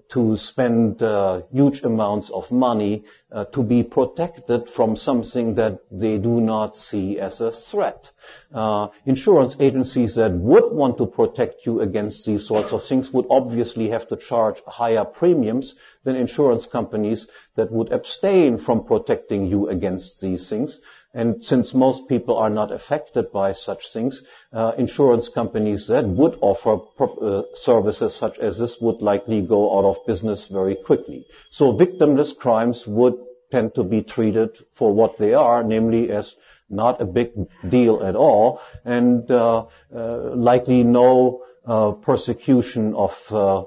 to 0.09 0.35
spend 0.35 1.01
uh, 1.01 1.41
huge 1.51 1.83
amounts 1.83 2.29
of 2.29 2.51
money 2.51 3.03
uh, 3.31 3.45
to 3.45 3.63
be 3.63 3.83
protected 3.83 4.69
from 4.69 4.95
something 4.95 5.55
that 5.55 5.79
they 5.91 6.17
do 6.17 6.41
not 6.41 6.75
see 6.75 7.19
as 7.19 7.41
a 7.41 7.51
threat. 7.51 8.11
Uh, 8.53 8.87
insurance 9.05 9.55
agencies 9.59 10.15
that 10.15 10.31
would 10.31 10.71
want 10.71 10.97
to 10.97 11.05
protect 11.05 11.65
you 11.65 11.81
against 11.81 12.25
these 12.25 12.47
sorts 12.47 12.71
of 12.71 12.83
things 12.85 13.11
would 13.11 13.25
obviously 13.29 13.89
have 13.89 14.07
to 14.07 14.15
charge 14.15 14.61
higher 14.67 15.05
premiums 15.05 15.75
than 16.03 16.15
insurance 16.15 16.65
companies 16.65 17.27
that 17.55 17.71
would 17.71 17.91
abstain 17.91 18.57
from 18.57 18.83
protecting 18.83 19.47
you 19.47 19.69
against 19.69 20.19
these 20.21 20.49
things. 20.49 20.79
And 21.15 21.41
since 21.45 21.73
most 21.73 22.09
people 22.09 22.35
are 22.37 22.49
not 22.49 22.73
affected 22.73 23.31
by 23.31 23.53
such 23.53 23.93
things, 23.93 24.21
uh, 24.51 24.73
insurance 24.77 25.29
companies 25.29 25.87
that 25.87 26.05
would 26.05 26.37
offer 26.41 26.79
uh, 26.99 27.43
services 27.53 28.13
such 28.13 28.37
as 28.37 28.59
this 28.59 28.75
would 28.81 29.01
likely 29.01 29.41
go 29.41 29.79
out 29.79 29.85
of 29.85 30.05
business 30.05 30.45
very 30.51 30.75
quickly. 30.75 31.25
So 31.51 31.71
victimless 31.71 32.37
crimes 32.37 32.85
would 32.85 33.15
tend 33.49 33.75
to 33.75 33.83
be 33.85 34.01
treated 34.01 34.49
for 34.73 34.93
what 34.93 35.17
they 35.17 35.33
are, 35.33 35.63
namely 35.63 36.11
as 36.11 36.35
not 36.69 36.99
a 36.99 37.05
big 37.05 37.31
deal 37.69 38.03
at 38.03 38.17
all, 38.17 38.59
and 38.83 39.31
uh, 39.31 39.67
uh 39.95 40.35
likely 40.35 40.83
no 40.83 41.43
uh, 41.65 41.91
persecution 41.91 42.93
of 42.93 43.11
uh, 43.31 43.63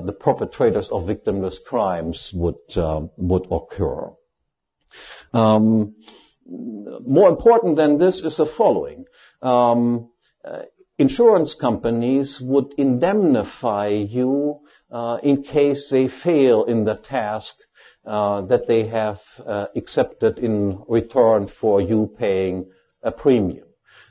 the 0.00 0.12
perpetrators 0.12 0.88
of 0.90 1.08
victimless 1.08 1.56
crimes 1.64 2.30
would 2.32 2.62
would 3.16 3.46
occur. 3.50 4.12
Um, 5.32 5.96
more 6.46 7.28
important 7.28 7.76
than 7.76 7.98
this 7.98 8.20
is 8.20 8.36
the 8.36 8.46
following. 8.46 9.06
Um, 9.42 10.10
uh, 10.44 10.62
insurance 10.98 11.54
companies 11.54 12.40
would 12.40 12.74
indemnify 12.78 13.88
you 13.88 14.60
uh, 14.90 15.18
in 15.22 15.42
case 15.42 15.88
they 15.90 16.08
fail 16.08 16.64
in 16.64 16.84
the 16.84 16.96
task 16.96 17.54
uh, 18.04 18.42
that 18.42 18.66
they 18.66 18.86
have 18.86 19.20
uh, 19.44 19.66
accepted 19.74 20.38
in 20.38 20.82
return 20.88 21.48
for 21.48 21.80
you 21.80 22.14
paying 22.18 22.70
a 23.02 23.10
premium. 23.10 23.66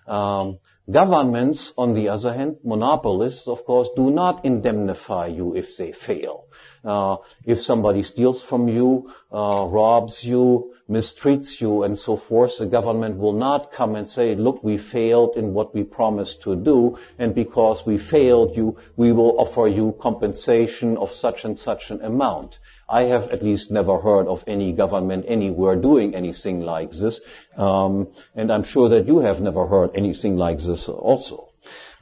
Um, 0.07 0.59
governments, 0.91 1.71
on 1.77 1.93
the 1.93 2.09
other 2.09 2.33
hand, 2.33 2.57
monopolists, 2.63 3.47
of 3.47 3.63
course, 3.65 3.89
do 3.95 4.09
not 4.09 4.43
indemnify 4.43 5.27
you 5.27 5.55
if 5.55 5.77
they 5.77 5.91
fail. 5.91 6.45
Uh, 6.83 7.17
if 7.45 7.61
somebody 7.61 8.03
steals 8.03 8.43
from 8.43 8.67
you, 8.67 9.09
uh, 9.31 9.65
robs 9.69 10.23
you, 10.23 10.73
mistreats 10.89 11.61
you, 11.61 11.83
and 11.83 11.97
so 11.97 12.17
forth, 12.17 12.57
the 12.59 12.65
government 12.65 13.17
will 13.17 13.31
not 13.31 13.71
come 13.71 13.95
and 13.95 14.05
say, 14.05 14.35
look, 14.35 14.61
we 14.63 14.77
failed 14.77 15.37
in 15.37 15.53
what 15.53 15.73
we 15.73 15.83
promised 15.83 16.41
to 16.41 16.55
do, 16.57 16.97
and 17.17 17.33
because 17.33 17.85
we 17.85 17.97
failed 17.97 18.57
you, 18.57 18.77
we 18.97 19.13
will 19.13 19.39
offer 19.39 19.67
you 19.67 19.95
compensation 20.01 20.97
of 20.97 21.09
such 21.11 21.45
and 21.45 21.57
such 21.57 21.89
an 21.89 22.01
amount. 22.01 22.59
I 22.89 23.03
have 23.03 23.29
at 23.29 23.41
least 23.41 23.71
never 23.71 23.97
heard 23.99 24.27
of 24.27 24.43
any 24.45 24.73
government 24.73 25.25
anywhere 25.27 25.77
doing 25.77 26.15
anything 26.15 26.61
like 26.61 26.91
this, 26.91 27.21
um, 27.55 28.09
and 28.35 28.51
I'm 28.51 28.63
sure 28.63 28.89
that 28.89 29.07
you 29.07 29.19
have 29.19 29.39
never 29.39 29.65
heard 29.65 29.91
anything 29.95 30.35
like 30.35 30.59
this 30.59 30.89
also. 30.89 31.52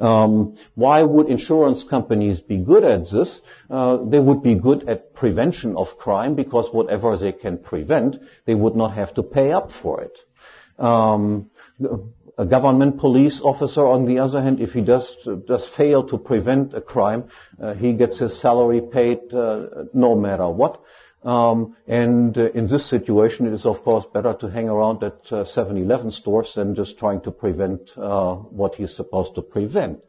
Um, 0.02 0.56
why 0.74 1.04
would 1.04 1.30
insurance 1.30 1.84
companies 1.84 2.40
be 2.40 2.58
good 2.58 2.84
at 2.84 3.10
this? 3.12 3.40
Uh, 3.70 3.98
they 4.04 4.20
would 4.20 4.42
be 4.42 4.56
good 4.56 4.90
at 4.90 5.14
prevention 5.14 5.78
of 5.78 5.98
crime 6.00 6.34
because 6.34 6.68
whatever 6.74 7.16
they 7.16 7.32
can 7.32 7.60
prevent, 7.60 8.18
they 8.46 8.56
would 8.56 8.76
not 8.76 8.94
have 8.96 9.14
to 9.14 9.24
pay 9.24 9.52
up 9.52 9.72
for 9.72 10.02
it. 10.02 10.18
Um, 10.80 11.52
a 12.38 12.46
government 12.46 12.98
police 12.98 13.42
officer, 13.44 13.86
on 13.86 14.06
the 14.06 14.18
other 14.20 14.42
hand, 14.42 14.60
if 14.60 14.72
he 14.72 14.82
does 14.82 15.16
does 15.46 15.68
fail 15.68 16.04
to 16.08 16.18
prevent 16.18 16.74
a 16.74 16.82
crime, 16.82 17.26
uh, 17.62 17.74
he 17.76 17.94
gets 17.94 18.18
his 18.18 18.40
salary 18.40 18.82
paid 18.82 19.20
uh, 19.34 19.68
no 19.94 20.16
matter 20.16 20.50
what. 20.50 20.82
Um, 21.24 21.76
and 21.88 22.36
uh, 22.36 22.50
in 22.52 22.68
this 22.68 22.90
situation, 22.90 23.46
it 23.46 23.54
is 23.54 23.66
of 23.66 23.84
course 23.84 24.06
better 24.12 24.34
to 24.40 24.50
hang 24.50 24.70
around 24.70 25.04
at 25.04 25.24
7-Eleven 25.26 26.08
uh, 26.08 26.12
stores 26.12 26.54
than 26.56 26.74
just 26.74 26.98
trying 26.98 27.22
to 27.22 27.32
prevent 27.32 27.92
uh, 27.96 28.36
what 28.36 28.76
he's 28.76 28.96
supposed 28.96 29.36
to 29.36 29.42
prevent. 29.42 30.00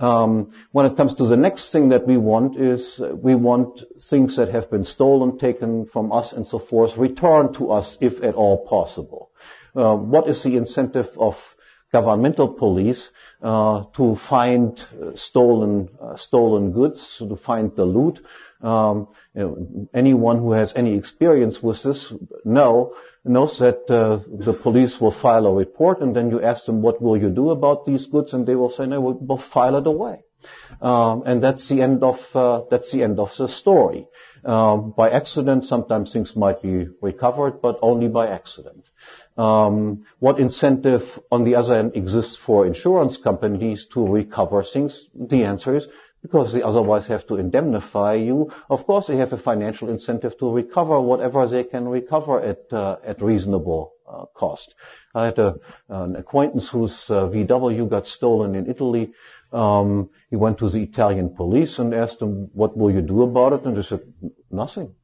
Um, 0.00 0.52
when 0.72 0.86
it 0.86 0.96
comes 0.96 1.14
to 1.16 1.26
the 1.26 1.36
next 1.36 1.70
thing 1.70 1.90
that 1.90 2.06
we 2.06 2.16
want 2.16 2.56
is 2.56 3.00
uh, 3.00 3.14
we 3.14 3.34
want 3.34 3.82
things 4.08 4.36
that 4.36 4.48
have 4.48 4.70
been 4.70 4.84
stolen, 4.84 5.38
taken 5.38 5.86
from 5.86 6.10
us, 6.12 6.32
and 6.32 6.46
so 6.46 6.58
forth, 6.58 6.96
returned 6.96 7.54
to 7.56 7.70
us 7.70 7.98
if 8.00 8.22
at 8.22 8.34
all 8.34 8.66
possible. 8.66 9.30
Uh, 9.76 9.94
what 9.94 10.28
is 10.28 10.42
the 10.42 10.56
incentive 10.56 11.08
of 11.18 11.36
governmental 11.96 12.48
police 12.48 13.02
uh, 13.42 13.84
to 13.96 14.16
find 14.16 14.68
uh, 14.80 15.14
stolen 15.14 15.72
uh, 16.00 16.16
stolen 16.16 16.72
goods, 16.72 17.00
to 17.18 17.36
find 17.36 17.66
the 17.76 17.86
loot? 17.96 18.16
Um, 18.60 18.96
you 19.34 19.42
know, 19.42 19.88
anyone 20.02 20.38
who 20.38 20.52
has 20.60 20.72
any 20.82 20.92
experience 21.00 21.62
with 21.62 21.82
this 21.82 22.00
know 22.44 22.94
knows 23.24 23.58
that 23.64 23.80
uh, 23.90 24.20
the 24.46 24.54
police 24.66 25.00
will 25.00 25.16
file 25.24 25.46
a 25.46 25.54
report, 25.64 26.00
and 26.02 26.10
then 26.16 26.30
you 26.30 26.38
ask 26.52 26.64
them, 26.66 26.82
"What 26.86 27.00
will 27.00 27.18
you 27.24 27.30
do 27.42 27.50
about 27.58 27.86
these 27.88 28.06
goods?" 28.14 28.34
and 28.34 28.46
they 28.46 28.56
will 28.60 28.74
say, 28.76 28.86
"No, 28.86 29.00
we'll, 29.00 29.18
we'll 29.28 29.46
file 29.56 29.76
it 29.76 29.86
away." 29.86 30.16
Um, 30.80 31.22
and 31.26 31.42
that's 31.42 31.68
the 31.68 31.82
end 31.82 32.02
of 32.02 32.18
uh, 32.34 32.62
that's 32.70 32.92
the 32.92 33.02
end 33.02 33.18
of 33.18 33.30
the 33.36 33.48
story. 33.48 34.06
Um, 34.44 34.92
by 34.96 35.10
accident, 35.10 35.64
sometimes 35.64 36.12
things 36.12 36.36
might 36.36 36.60
be 36.60 36.86
recovered, 37.00 37.62
but 37.62 37.78
only 37.80 38.08
by 38.08 38.28
accident. 38.28 38.84
Um, 39.38 40.04
what 40.18 40.38
incentive, 40.38 41.02
on 41.30 41.44
the 41.44 41.54
other 41.56 41.74
hand, 41.76 41.92
exists 41.94 42.36
for 42.36 42.66
insurance 42.66 43.16
companies 43.16 43.86
to 43.94 44.06
recover 44.06 44.62
things? 44.62 45.08
The 45.14 45.44
answer 45.44 45.74
is 45.76 45.88
because 46.24 46.54
they 46.54 46.62
otherwise 46.62 47.06
have 47.06 47.26
to 47.26 47.36
indemnify 47.36 48.14
you. 48.14 48.50
Of 48.70 48.86
course, 48.86 49.06
they 49.06 49.16
have 49.18 49.32
a 49.32 49.38
financial 49.38 49.90
incentive 49.90 50.38
to 50.38 50.50
recover 50.50 50.98
whatever 51.00 51.46
they 51.46 51.64
can 51.64 51.86
recover 51.86 52.40
at 52.40 52.72
uh, 52.72 52.96
at 53.04 53.20
reasonable 53.20 53.92
uh, 54.08 54.24
cost. 54.34 54.74
I 55.14 55.26
had 55.26 55.38
a, 55.38 55.56
an 55.88 56.16
acquaintance 56.16 56.68
whose 56.68 56.98
uh, 57.08 57.26
VW 57.26 57.88
got 57.88 58.06
stolen 58.06 58.54
in 58.54 58.70
Italy. 58.70 59.12
Um, 59.54 60.10
he 60.30 60.36
went 60.36 60.58
to 60.58 60.68
the 60.68 60.82
Italian 60.82 61.34
police 61.34 61.78
and 61.78 61.94
asked 61.94 62.18
them, 62.18 62.50
"What 62.52 62.76
will 62.76 62.90
you 62.90 63.02
do 63.02 63.22
about 63.22 63.52
it?" 63.52 63.64
And 63.64 63.76
they 63.76 63.82
said, 63.82 64.00
"Nothing." 64.50 64.94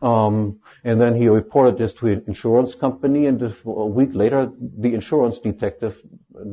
Um, 0.00 0.60
and 0.84 1.00
then 1.00 1.14
he 1.16 1.28
reported 1.28 1.78
this 1.78 1.94
to 1.94 2.06
an 2.06 2.24
insurance 2.26 2.74
company, 2.74 3.26
and 3.26 3.42
a 3.42 3.86
week 3.86 4.10
later, 4.12 4.50
the 4.78 4.94
insurance 4.94 5.40
detective 5.40 5.96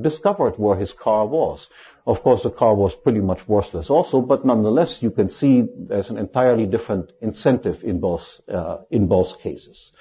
discovered 0.02 0.58
where 0.58 0.78
his 0.78 0.94
car 0.94 1.28
was. 1.28 1.70
Of 2.06 2.22
course, 2.24 2.44
the 2.44 2.52
car 2.52 2.76
was 2.76 2.96
pretty 2.96 3.20
much 3.20 3.48
worthless 3.48 3.89
also, 3.89 4.22
but 4.22 4.46
nonetheless, 4.46 5.02
you 5.02 5.12
can 5.12 5.30
see 5.30 5.66
there's 5.78 6.10
an 6.10 6.18
entirely 6.18 6.66
different 6.66 7.12
incentive 7.22 7.84
in 7.84 8.00
both 8.00 8.42
uh, 8.50 8.80
in 8.89 9.08
both 9.08 9.39
cases. 9.39 9.92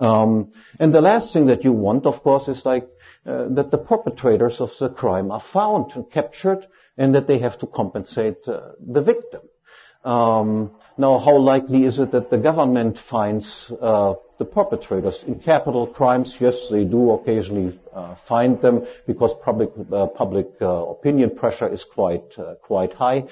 Um, 0.00 0.52
and 0.78 0.92
the 0.94 1.00
last 1.00 1.32
thing 1.32 1.46
that 1.46 1.64
you 1.64 1.72
want, 1.72 2.04
of 2.04 2.22
course, 2.22 2.48
is 2.48 2.66
like 2.66 2.88
uh, 3.26 3.46
that 3.50 3.70
the 3.70 3.78
perpetrators 3.78 4.60
of 4.60 4.70
the 4.78 4.90
crime 4.90 5.30
are 5.30 5.40
found 5.40 5.92
and 5.94 6.10
captured, 6.10 6.66
and 6.96 7.14
that 7.14 7.26
they 7.26 7.38
have 7.38 7.58
to 7.58 7.66
compensate 7.66 8.46
uh, 8.48 8.72
the 8.80 9.02
victim. 9.02 9.42
Um, 10.04 10.70
now, 10.96 11.18
how 11.18 11.36
likely 11.36 11.84
is 11.84 11.98
it 11.98 12.12
that 12.12 12.30
the 12.30 12.38
government 12.38 12.96
finds 12.96 13.72
uh, 13.80 14.14
the 14.38 14.44
perpetrators 14.44 15.24
in 15.26 15.40
capital 15.40 15.88
crimes? 15.88 16.36
Yes, 16.38 16.68
they 16.70 16.84
do 16.84 17.10
occasionally 17.10 17.80
uh, 17.92 18.14
find 18.28 18.62
them 18.62 18.86
because 19.06 19.34
public 19.42 19.70
uh, 19.92 20.06
public 20.06 20.46
uh, 20.60 20.66
opinion 20.66 21.34
pressure 21.34 21.68
is 21.68 21.82
quite 21.82 22.38
uh, 22.38 22.54
quite 22.62 22.92
high. 22.92 23.24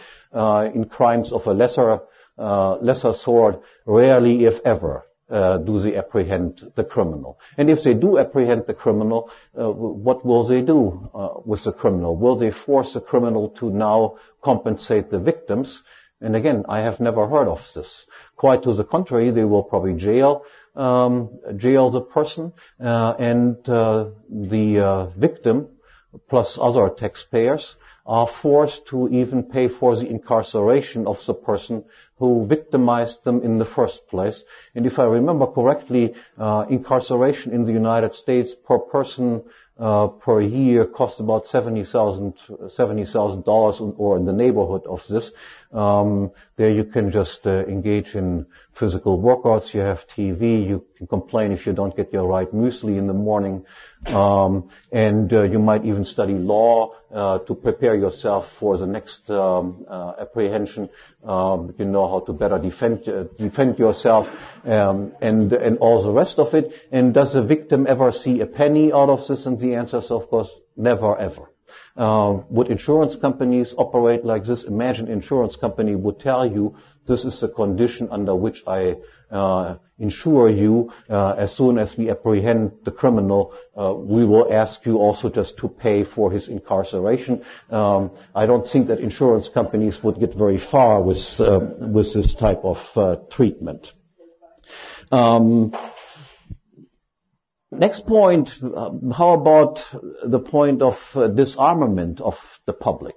In 0.74 0.86
crimes 0.86 1.32
of 1.32 1.46
a 1.46 1.52
lesser 1.54 2.00
lesser 2.36 3.12
sort, 3.12 3.62
rarely, 3.86 4.44
if 4.44 4.60
ever, 4.64 5.06
do 5.30 5.80
they 5.80 5.96
apprehend 5.96 6.72
the 6.76 6.84
criminal. 6.84 7.38
And 7.56 7.70
if 7.70 7.82
they 7.82 7.94
do 7.94 8.18
apprehend 8.18 8.66
the 8.66 8.74
criminal, 8.74 9.30
what 9.52 10.24
will 10.24 10.44
they 10.46 10.62
do 10.62 11.10
with 11.44 11.64
the 11.64 11.72
criminal? 11.72 12.16
Will 12.16 12.36
they 12.36 12.50
force 12.50 12.92
the 12.94 13.00
criminal 13.00 13.48
to 13.60 13.70
now 13.70 14.16
compensate 14.42 15.10
the 15.10 15.18
victims? 15.18 15.82
And 16.20 16.36
again, 16.36 16.64
I 16.68 16.80
have 16.80 17.00
never 17.00 17.26
heard 17.26 17.48
of 17.48 17.60
this. 17.74 18.06
Quite 18.36 18.62
to 18.62 18.74
the 18.74 18.84
contrary, 18.84 19.30
they 19.30 19.44
will 19.44 19.64
probably 19.64 19.94
jail 19.94 20.44
um, 20.76 21.38
jail 21.56 21.90
the 21.90 22.00
person, 22.00 22.52
uh, 22.80 23.14
and 23.18 23.56
uh, 23.68 24.06
the 24.28 24.80
uh, 24.80 25.06
victim 25.10 25.68
plus 26.28 26.58
other 26.60 26.88
taxpayers 26.90 27.76
are 28.06 28.26
forced 28.26 28.86
to 28.86 29.08
even 29.08 29.42
pay 29.42 29.68
for 29.68 29.96
the 29.96 30.06
incarceration 30.06 31.06
of 31.06 31.24
the 31.26 31.34
person 31.34 31.84
who 32.18 32.46
victimized 32.46 33.24
them 33.24 33.42
in 33.42 33.58
the 33.58 33.64
first 33.64 34.06
place. 34.08 34.42
And 34.74 34.86
if 34.86 34.98
I 34.98 35.04
remember 35.04 35.46
correctly, 35.46 36.14
uh, 36.38 36.66
incarceration 36.68 37.52
in 37.52 37.64
the 37.64 37.72
United 37.72 38.12
States 38.12 38.54
per 38.54 38.78
person 38.78 39.42
uh, 39.78 40.06
per 40.06 40.40
year 40.40 40.84
costs 40.84 41.18
about 41.18 41.46
$70,000 41.46 42.34
$70, 42.70 43.94
or 43.98 44.16
in 44.16 44.24
the 44.24 44.32
neighborhood 44.32 44.86
of 44.86 45.02
this. 45.08 45.32
Um, 45.74 46.30
there 46.56 46.70
you 46.70 46.84
can 46.84 47.10
just 47.10 47.44
uh, 47.46 47.64
engage 47.66 48.14
in 48.14 48.46
physical 48.74 49.20
workouts. 49.20 49.74
You 49.74 49.80
have 49.80 50.06
TV. 50.06 50.66
You 50.66 50.84
can 50.96 51.08
complain 51.08 51.50
if 51.50 51.66
you 51.66 51.72
don't 51.72 51.96
get 51.96 52.12
your 52.12 52.28
right 52.28 52.50
muesli 52.52 52.96
in 52.96 53.08
the 53.08 53.12
morning. 53.12 53.64
Um, 54.06 54.70
and 54.92 55.32
uh, 55.32 55.42
you 55.42 55.58
might 55.58 55.84
even 55.84 56.04
study 56.04 56.34
law 56.34 56.94
uh, 57.12 57.38
to 57.40 57.54
prepare 57.56 57.96
yourself 57.96 58.46
for 58.60 58.78
the 58.78 58.86
next 58.86 59.28
um, 59.30 59.84
uh, 59.88 60.12
apprehension. 60.20 60.90
Um, 61.24 61.74
you 61.76 61.86
know 61.86 62.06
how 62.06 62.20
to 62.20 62.32
better 62.32 62.58
defend 62.58 63.08
uh, 63.08 63.24
defend 63.36 63.78
yourself 63.80 64.28
um, 64.64 65.12
and 65.20 65.52
and 65.52 65.78
all 65.78 66.02
the 66.02 66.12
rest 66.12 66.38
of 66.38 66.54
it. 66.54 66.72
And 66.92 67.12
does 67.12 67.32
the 67.32 67.42
victim 67.42 67.86
ever 67.88 68.12
see 68.12 68.40
a 68.40 68.46
penny 68.46 68.92
out 68.92 69.08
of 69.08 69.26
this? 69.26 69.44
And 69.46 69.58
the 69.58 69.74
answer 69.74 69.98
is, 69.98 70.10
of 70.12 70.28
course, 70.28 70.50
never 70.76 71.18
ever. 71.18 71.48
Uh, 71.96 72.40
would 72.50 72.68
insurance 72.68 73.14
companies 73.14 73.72
operate 73.78 74.24
like 74.24 74.44
this? 74.44 74.64
Imagine 74.64 75.06
insurance 75.06 75.54
company 75.54 75.94
would 75.94 76.18
tell 76.18 76.44
you 76.44 76.74
this 77.06 77.24
is 77.24 77.40
the 77.40 77.48
condition 77.48 78.08
under 78.10 78.34
which 78.34 78.64
I 78.66 78.96
uh, 79.30 79.76
insure 79.98 80.48
you. 80.48 80.90
Uh, 81.08 81.34
as 81.38 81.54
soon 81.56 81.78
as 81.78 81.96
we 81.96 82.10
apprehend 82.10 82.72
the 82.84 82.90
criminal, 82.90 83.54
uh, 83.78 83.94
we 83.94 84.24
will 84.24 84.52
ask 84.52 84.84
you 84.84 84.96
also 84.96 85.28
just 85.28 85.56
to 85.58 85.68
pay 85.68 86.02
for 86.02 86.32
his 86.32 86.48
incarceration. 86.48 87.44
Um, 87.70 88.10
I 88.34 88.46
don't 88.46 88.66
think 88.66 88.88
that 88.88 88.98
insurance 88.98 89.48
companies 89.48 90.02
would 90.02 90.18
get 90.18 90.34
very 90.34 90.58
far 90.58 91.00
with 91.00 91.22
uh, 91.38 91.60
with 91.78 92.12
this 92.12 92.34
type 92.34 92.62
of 92.64 93.28
treatment. 93.30 93.92
Um, 95.12 95.72
Next 97.76 98.06
point, 98.06 98.50
um, 98.62 99.10
how 99.10 99.32
about 99.32 99.80
the 100.24 100.38
point 100.38 100.80
of 100.80 100.96
uh, 101.14 101.28
disarmament 101.28 102.20
of 102.20 102.34
the 102.66 102.72
public? 102.72 103.16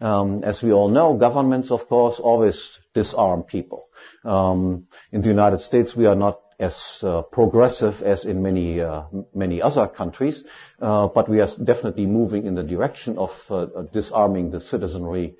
Um, 0.00 0.44
as 0.44 0.62
we 0.62 0.72
all 0.72 0.88
know, 0.88 1.14
governments, 1.14 1.72
of 1.72 1.88
course, 1.88 2.20
always 2.20 2.78
disarm 2.94 3.42
people. 3.42 3.88
Um, 4.24 4.86
in 5.10 5.22
the 5.22 5.28
United 5.28 5.60
States, 5.60 5.96
we 5.96 6.06
are 6.06 6.14
not 6.14 6.40
as 6.60 6.76
uh, 7.02 7.22
progressive 7.22 8.02
as 8.02 8.24
in 8.24 8.42
many 8.42 8.80
uh, 8.80 9.02
many 9.34 9.62
other 9.62 9.86
countries, 9.88 10.44
uh, 10.80 11.08
but 11.08 11.28
we 11.28 11.40
are 11.40 11.48
definitely 11.64 12.06
moving 12.06 12.46
in 12.46 12.54
the 12.54 12.62
direction 12.64 13.18
of 13.18 13.30
uh, 13.50 13.66
disarming 13.92 14.50
the 14.50 14.60
citizenry 14.60 15.36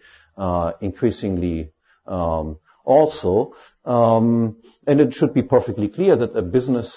increasingly 0.81 1.73
um, 2.07 2.59
also. 2.85 3.55
Um, 3.85 4.57
and 4.87 5.01
it 5.01 5.14
should 5.14 5.35
be 5.35 5.42
perfectly 5.42 5.88
clear 5.88 6.16
that 6.16 6.37
a 6.37 6.42
business 6.42 6.92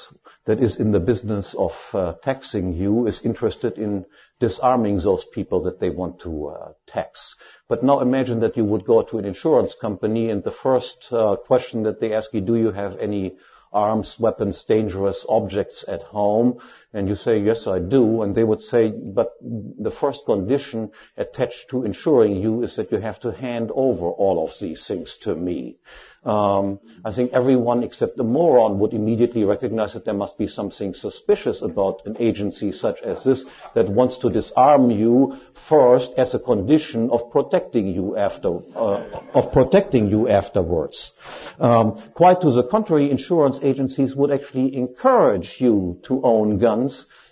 that 0.45 0.61
is 0.61 0.75
in 0.77 0.91
the 0.91 0.99
business 0.99 1.53
of 1.57 1.73
uh, 1.93 2.13
taxing 2.23 2.73
you 2.73 3.07
is 3.07 3.21
interested 3.21 3.77
in 3.77 4.05
disarming 4.39 4.97
those 4.97 5.23
people 5.25 5.61
that 5.63 5.79
they 5.79 5.89
want 5.89 6.19
to 6.21 6.47
uh, 6.47 6.71
tax. 6.87 7.35
But 7.69 7.83
now 7.83 7.99
imagine 7.99 8.39
that 8.39 8.57
you 8.57 8.65
would 8.65 8.85
go 8.85 9.03
to 9.03 9.19
an 9.19 9.25
insurance 9.25 9.75
company 9.79 10.29
and 10.29 10.43
the 10.43 10.51
first 10.51 11.07
uh, 11.11 11.35
question 11.35 11.83
that 11.83 11.99
they 11.99 12.13
ask 12.13 12.33
you, 12.33 12.41
do 12.41 12.55
you 12.55 12.71
have 12.71 12.97
any 12.99 13.35
arms, 13.71 14.17
weapons, 14.19 14.63
dangerous 14.63 15.25
objects 15.29 15.85
at 15.87 16.01
home? 16.03 16.59
And 16.93 17.07
you 17.07 17.15
say, 17.15 17.39
yes, 17.39 17.67
I 17.67 17.79
do. 17.79 18.21
And 18.21 18.35
they 18.35 18.43
would 18.43 18.59
say, 18.59 18.91
but 18.91 19.31
the 19.41 19.91
first 19.91 20.25
condition 20.25 20.91
attached 21.15 21.69
to 21.69 21.85
insuring 21.85 22.35
you 22.35 22.63
is 22.63 22.75
that 22.75 22.91
you 22.91 22.99
have 22.99 23.19
to 23.21 23.31
hand 23.31 23.71
over 23.73 24.07
all 24.09 24.45
of 24.45 24.51
these 24.59 24.85
things 24.85 25.17
to 25.21 25.35
me. 25.35 25.77
Um, 26.23 26.79
I 27.03 27.11
think 27.11 27.33
everyone 27.33 27.81
except 27.81 28.15
the 28.15 28.23
moron 28.23 28.77
would 28.77 28.93
immediately 28.93 29.43
recognize 29.43 29.93
that 29.93 30.05
there 30.05 30.13
must 30.13 30.37
be 30.37 30.45
something 30.45 30.93
suspicious 30.93 31.63
about 31.63 32.03
an 32.05 32.15
agency 32.19 32.71
such 32.71 33.01
as 33.01 33.23
this 33.23 33.43
that 33.73 33.89
wants 33.89 34.19
to 34.19 34.29
disarm 34.29 34.91
you 34.91 35.37
first 35.67 36.11
as 36.17 36.35
a 36.35 36.39
condition 36.39 37.09
of 37.09 37.31
protecting 37.31 37.87
you 37.87 38.17
after, 38.17 38.59
uh, 38.75 39.21
of 39.33 39.51
protecting 39.51 40.09
you 40.09 40.29
afterwards. 40.29 41.11
Um, 41.59 42.11
quite 42.13 42.41
to 42.41 42.51
the 42.51 42.65
contrary, 42.65 43.09
insurance 43.09 43.57
agencies 43.63 44.15
would 44.15 44.29
actually 44.29 44.75
encourage 44.75 45.55
you 45.57 45.99
to 46.03 46.21
own 46.23 46.59
guns 46.59 46.80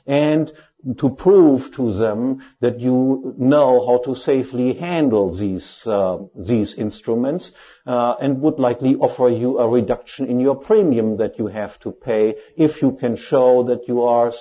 and 0.06 0.52
to 0.98 1.10
prove 1.10 1.76
to 1.76 1.92
them 1.94 2.42
that 2.62 2.80
you 2.80 3.36
know 3.38 3.86
how 3.86 3.98
to 3.98 4.16
safely 4.16 4.74
handle 4.74 5.36
these 5.36 5.84
uh, 5.86 6.18
these 6.38 6.74
instruments 6.76 7.52
uh, 7.86 8.16
and 8.22 8.40
would 8.42 8.60
likely 8.60 8.96
offer 8.96 9.28
you 9.28 9.60
a 9.60 9.68
reduction 9.68 10.28
in 10.28 10.40
your 10.40 10.56
premium 10.56 11.18
that 11.18 11.38
you 11.38 11.48
have 11.48 11.78
to 11.82 11.92
pay 11.92 12.36
if 12.56 12.82
you 12.82 12.94
can 12.94 13.18
show 13.18 13.64
that 13.64 13.90
you 13.90 14.04
are 14.04 14.32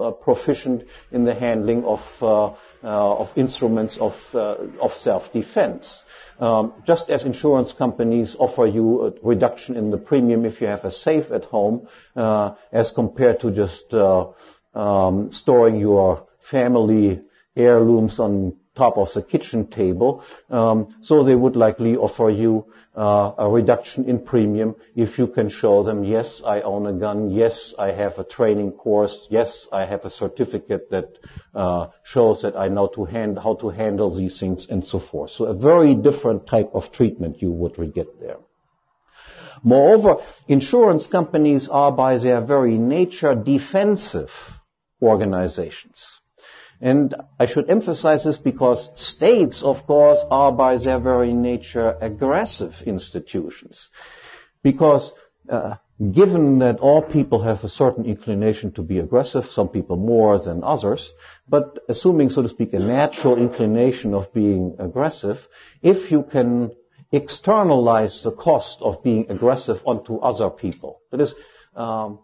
uh, 0.00 0.12
proficient 0.12 0.84
in 1.10 1.24
the 1.24 1.34
handling 1.34 1.84
of 1.84 2.00
uh, 2.22 2.46
uh, 2.84 3.18
of 3.18 3.36
instruments 3.36 3.98
of 3.98 4.14
uh, 4.34 4.54
of 4.80 4.94
self-defense. 4.94 6.04
Um, 6.38 6.74
just 6.86 7.10
as 7.10 7.24
insurance 7.24 7.72
companies 7.72 8.36
offer 8.38 8.66
you 8.66 9.06
a 9.06 9.12
reduction 9.24 9.74
in 9.74 9.90
the 9.90 9.98
premium 9.98 10.44
if 10.44 10.60
you 10.60 10.68
have 10.68 10.84
a 10.84 10.92
safe 10.92 11.32
at 11.32 11.44
home, 11.46 11.88
as 12.14 12.92
compared 12.92 13.40
to 13.40 13.50
just 13.50 13.92
um, 14.74 15.30
storing 15.32 15.76
your 15.80 16.26
family 16.50 17.20
heirlooms 17.56 18.20
on 18.20 18.54
top 18.76 18.96
of 18.96 19.12
the 19.12 19.22
kitchen 19.22 19.66
table. 19.66 20.22
Um, 20.48 20.94
so 21.02 21.24
they 21.24 21.34
would 21.34 21.56
likely 21.56 21.96
offer 21.96 22.30
you 22.30 22.66
uh, 22.96 23.32
a 23.38 23.48
reduction 23.50 24.04
in 24.04 24.24
premium 24.24 24.76
if 24.94 25.18
you 25.18 25.26
can 25.26 25.48
show 25.48 25.82
them, 25.82 26.04
yes, 26.04 26.42
I 26.44 26.60
own 26.62 26.86
a 26.86 26.92
gun, 26.92 27.30
yes, 27.30 27.74
I 27.78 27.90
have 27.92 28.18
a 28.18 28.24
training 28.24 28.72
course, 28.72 29.26
yes, 29.30 29.66
I 29.72 29.84
have 29.84 30.04
a 30.04 30.10
certificate 30.10 30.90
that 30.90 31.18
uh, 31.54 31.88
shows 32.04 32.42
that 32.42 32.56
I 32.56 32.68
know 32.68 32.88
to 32.94 33.04
hand, 33.04 33.38
how 33.38 33.54
to 33.56 33.68
handle 33.68 34.14
these 34.14 34.38
things 34.38 34.66
and 34.70 34.84
so 34.84 34.98
forth. 35.00 35.30
So 35.30 35.44
a 35.44 35.54
very 35.54 35.94
different 35.94 36.46
type 36.46 36.70
of 36.72 36.92
treatment 36.92 37.42
you 37.42 37.52
would 37.52 37.76
get 37.94 38.20
there. 38.20 38.38
Moreover, 39.62 40.16
insurance 40.46 41.06
companies 41.06 41.68
are 41.68 41.92
by 41.92 42.18
their 42.18 42.40
very 42.40 42.78
nature 42.78 43.34
defensive 43.34 44.30
organizations. 45.02 46.06
And 46.80 47.14
I 47.40 47.46
should 47.46 47.68
emphasize 47.68 48.24
this 48.24 48.38
because 48.38 48.88
states, 48.94 49.62
of 49.62 49.84
course, 49.86 50.20
are 50.30 50.52
by 50.52 50.78
their 50.78 51.00
very 51.00 51.32
nature 51.32 51.96
aggressive 52.00 52.82
institutions. 52.86 53.90
Because 54.62 55.12
uh, 55.48 55.74
given 56.12 56.60
that 56.60 56.78
all 56.78 57.02
people 57.02 57.42
have 57.42 57.64
a 57.64 57.68
certain 57.68 58.04
inclination 58.04 58.70
to 58.72 58.82
be 58.82 59.00
aggressive, 59.00 59.46
some 59.46 59.68
people 59.68 59.96
more 59.96 60.38
than 60.38 60.62
others, 60.62 61.10
but 61.48 61.80
assuming, 61.88 62.30
so 62.30 62.42
to 62.42 62.48
speak, 62.48 62.72
a 62.74 62.78
natural 62.78 63.36
inclination 63.36 64.14
of 64.14 64.32
being 64.32 64.76
aggressive, 64.78 65.38
if 65.82 66.12
you 66.12 66.22
can 66.22 66.70
externalize 67.10 68.22
the 68.22 68.32
cost 68.32 68.78
of 68.82 69.02
being 69.02 69.30
aggressive 69.30 69.80
onto 69.86 70.16
other 70.18 70.50
people, 70.50 71.00
that 71.10 71.20
is, 71.20 71.34
um, 71.74 72.20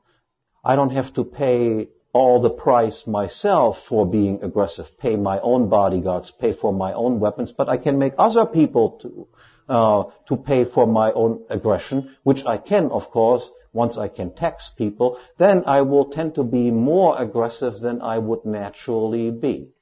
I 0.64 0.77
don't 0.77 0.90
have 0.90 1.14
to 1.14 1.25
pay 1.25 1.88
all 2.12 2.40
the 2.40 2.51
price 2.51 3.07
myself 3.07 3.83
for 3.88 4.07
being 4.07 4.42
aggressive, 4.42 4.87
pay 4.99 5.16
my 5.16 5.40
own 5.40 5.68
bodyguards, 5.68 6.31
pay 6.31 6.53
for 6.53 6.73
my 6.73 6.92
own 6.92 7.18
weapons, 7.18 7.51
but 7.51 7.68
I 7.68 7.77
can 7.77 7.99
make 7.99 8.14
other 8.18 8.47
people 8.47 8.99
to, 9.03 9.29
uh, 9.68 10.05
to 10.29 10.37
pay 10.37 10.64
for 10.64 10.87
my 10.87 11.11
own 11.12 11.44
aggression, 11.51 12.14
which 12.23 12.44
I 12.47 12.59
can, 12.59 12.90
of 12.92 13.11
course, 13.11 13.51
once 13.73 13.99
I 13.99 14.07
can 14.07 14.33
tax 14.33 14.70
people, 14.79 15.18
then 15.38 15.64
I 15.66 15.83
will 15.83 16.07
tend 16.07 16.37
to 16.37 16.44
be 16.44 16.70
more 16.70 17.20
aggressive 17.20 17.81
than 17.81 18.01
I 18.01 18.18
would 18.18 18.44
naturally 18.44 19.33
be. 19.33 19.74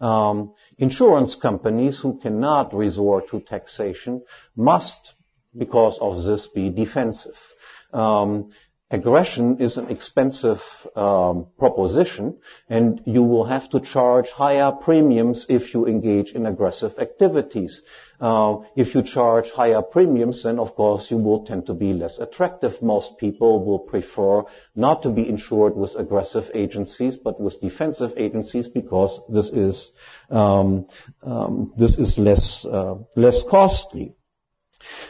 Um, 0.00 0.54
insurance 0.78 1.34
companies 1.34 1.98
who 1.98 2.18
cannot 2.20 2.72
resort 2.74 3.28
to 3.30 3.40
taxation 3.40 4.22
must, 4.56 5.14
because 5.56 5.98
of 6.00 6.22
this, 6.22 6.46
be 6.48 6.70
defensive. 6.70 7.38
Um, 7.92 8.50
aggression 8.90 9.58
is 9.60 9.76
an 9.76 9.88
expensive 9.88 10.62
um, 10.96 11.46
proposition, 11.58 12.38
and 12.68 13.02
you 13.04 13.22
will 13.22 13.44
have 13.44 13.68
to 13.70 13.80
charge 13.80 14.30
higher 14.30 14.72
premiums 14.72 15.44
if 15.48 15.74
you 15.74 15.86
engage 15.86 16.32
in 16.32 16.46
aggressive 16.46 16.98
activities. 16.98 17.82
Uh, 18.20 18.56
if 18.76 18.94
you 18.94 19.02
charge 19.02 19.50
higher 19.50 19.82
premiums, 19.82 20.42
then 20.42 20.58
of 20.58 20.74
course 20.74 21.10
you 21.10 21.18
will 21.18 21.44
tend 21.44 21.66
to 21.66 21.74
be 21.74 21.92
less 21.92 22.18
attractive. 22.18 22.80
Most 22.82 23.18
people 23.18 23.64
will 23.64 23.78
prefer 23.78 24.42
not 24.74 25.02
to 25.02 25.10
be 25.10 25.28
insured 25.28 25.76
with 25.76 25.94
aggressive 25.94 26.50
agencies, 26.54 27.16
but 27.16 27.40
with 27.40 27.60
defensive 27.60 28.12
agencies 28.16 28.68
because 28.68 29.20
this 29.28 29.50
is 29.50 29.92
um, 30.30 30.86
um, 31.22 31.72
this 31.78 31.96
is 31.98 32.18
less 32.18 32.64
uh, 32.64 32.96
less 33.14 33.44
costly. 33.48 34.14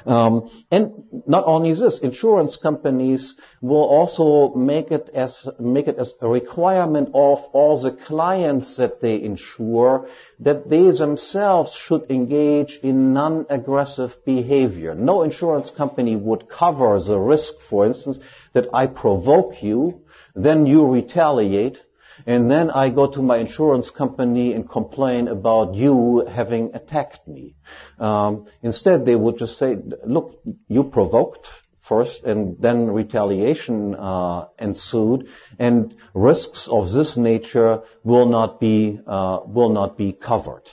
Um, 0.07 0.50
and 0.70 1.04
not 1.26 1.44
only 1.46 1.74
this, 1.74 1.98
insurance 1.98 2.57
companies 2.57 3.37
will 3.61 3.85
also 3.85 4.54
make 4.54 4.90
it 4.90 5.11
as 5.12 5.46
make 5.59 5.88
it 5.88 5.98
as 5.98 6.14
a 6.20 6.28
requirement 6.28 7.09
of 7.14 7.44
all 7.52 7.81
the 7.81 7.92
clients 7.92 8.76
that 8.76 9.00
they 9.02 9.22
insure 9.22 10.09
that 10.40 10.70
they 10.70 10.90
themselves 10.90 11.72
should 11.74 12.11
engage 12.11 12.78
in 12.83 13.12
non-aggressive 13.12 14.16
behavior. 14.24 14.94
No 14.94 15.22
insurance 15.22 15.70
company 15.70 16.16
would 16.16 16.48
cover 16.48 16.98
the 17.00 17.18
risk, 17.18 17.54
for 17.68 17.87
instance, 17.87 18.18
that 18.54 18.68
I 18.72 18.87
provoke 18.87 19.62
you, 19.62 20.02
then 20.35 20.66
you 20.66 20.87
retaliate, 20.87 21.83
and 22.26 22.50
then 22.50 22.70
I 22.70 22.90
go 22.90 23.07
to 23.11 23.22
my 23.22 23.38
insurance 23.38 23.90
company 23.90 24.52
and 24.52 24.68
complain 24.68 25.28
about 25.28 25.74
you 25.74 26.26
having 26.26 26.74
attacked 26.74 27.26
me. 27.26 27.54
Um, 27.98 28.46
instead, 28.62 29.07
they 29.07 29.16
would 29.16 29.38
just 29.38 29.59
say, 29.59 29.76
"Look, 30.04 30.40
you 30.68 30.85
provoked." 30.85 31.46
First, 31.83 32.24
and 32.24 32.59
then 32.61 32.90
retaliation 32.90 33.94
uh, 33.94 34.48
ensued, 34.59 35.28
and 35.59 35.94
risks 36.12 36.68
of 36.68 36.92
this 36.92 37.16
nature 37.16 37.81
will 38.04 38.26
not 38.26 38.61
be 38.61 39.00
uh, 39.07 39.40
will 39.46 39.70
not 39.70 39.96
be 39.96 40.12
covered. 40.12 40.64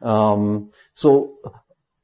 Um, 0.00 0.70
so, 0.94 1.38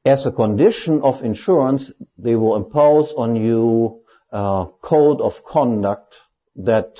as 0.03 0.25
a 0.25 0.33
condition 0.33 1.01
of 1.01 1.23
insurance, 1.23 1.89
they 2.17 2.35
will 2.35 2.57
impose 2.57 3.13
on 3.13 3.37
you 3.37 4.01
a 4.31 4.67
code 4.81 5.21
of 5.21 5.45
conduct 5.45 6.15
that 6.57 6.99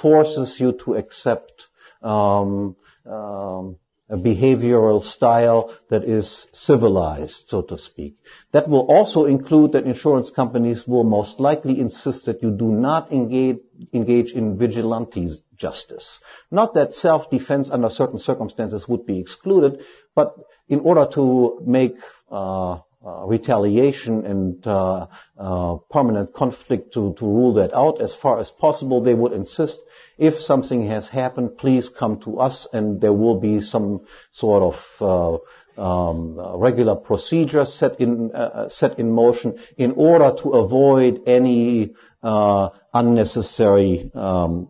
forces 0.00 0.58
you 0.58 0.72
to 0.84 0.94
accept 0.94 1.64
um, 2.02 2.76
um, 3.06 3.76
a 4.10 4.16
behavioral 4.16 5.02
style 5.02 5.74
that 5.88 6.04
is 6.04 6.46
civilized, 6.52 7.48
so 7.48 7.62
to 7.62 7.78
speak. 7.78 8.16
That 8.52 8.68
will 8.68 8.86
also 8.86 9.24
include 9.24 9.72
that 9.72 9.86
insurance 9.86 10.30
companies 10.30 10.86
will 10.86 11.04
most 11.04 11.40
likely 11.40 11.80
insist 11.80 12.26
that 12.26 12.42
you 12.42 12.50
do 12.50 12.66
not 12.70 13.12
engage, 13.12 13.58
engage 13.94 14.32
in 14.32 14.58
vigilante 14.58 15.30
justice. 15.56 16.20
Not 16.50 16.74
that 16.74 16.92
self-defense 16.92 17.70
under 17.70 17.88
certain 17.88 18.18
circumstances 18.18 18.86
would 18.86 19.06
be 19.06 19.18
excluded, 19.18 19.80
but 20.14 20.34
in 20.68 20.80
order 20.80 21.06
to 21.14 21.62
make 21.66 21.96
uh, 22.30 22.80
uh, 23.06 23.26
retaliation 23.26 24.24
and 24.24 24.66
uh, 24.66 25.06
uh, 25.38 25.76
permanent 25.90 26.32
conflict 26.32 26.94
to, 26.94 27.14
to 27.18 27.26
rule 27.26 27.52
that 27.54 27.74
out 27.74 28.00
as 28.00 28.14
far 28.14 28.40
as 28.40 28.50
possible. 28.50 29.02
They 29.02 29.12
would 29.12 29.32
insist 29.32 29.78
if 30.16 30.40
something 30.40 30.86
has 30.88 31.08
happened, 31.08 31.58
please 31.58 31.88
come 31.88 32.20
to 32.20 32.38
us 32.40 32.66
and 32.72 33.00
there 33.00 33.12
will 33.12 33.38
be 33.38 33.60
some 33.60 34.06
sort 34.32 34.74
of 34.74 35.40
uh, 35.78 35.80
um, 35.80 36.38
regular 36.58 36.94
procedure 36.94 37.64
set 37.64 38.00
in 38.00 38.30
uh, 38.32 38.68
set 38.68 38.98
in 38.98 39.10
motion 39.10 39.58
in 39.76 39.92
order 39.96 40.34
to 40.42 40.50
avoid 40.50 41.20
any 41.26 41.94
uh, 42.22 42.68
unnecessary 42.92 44.10
um, 44.14 44.68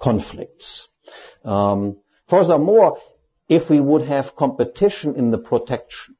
conflicts. 0.00 0.88
Um, 1.44 1.98
furthermore, 2.28 2.98
if 3.48 3.68
we 3.68 3.80
would 3.80 4.02
have 4.02 4.36
competition 4.36 5.16
in 5.16 5.30
the 5.30 5.38
protection, 5.38 6.16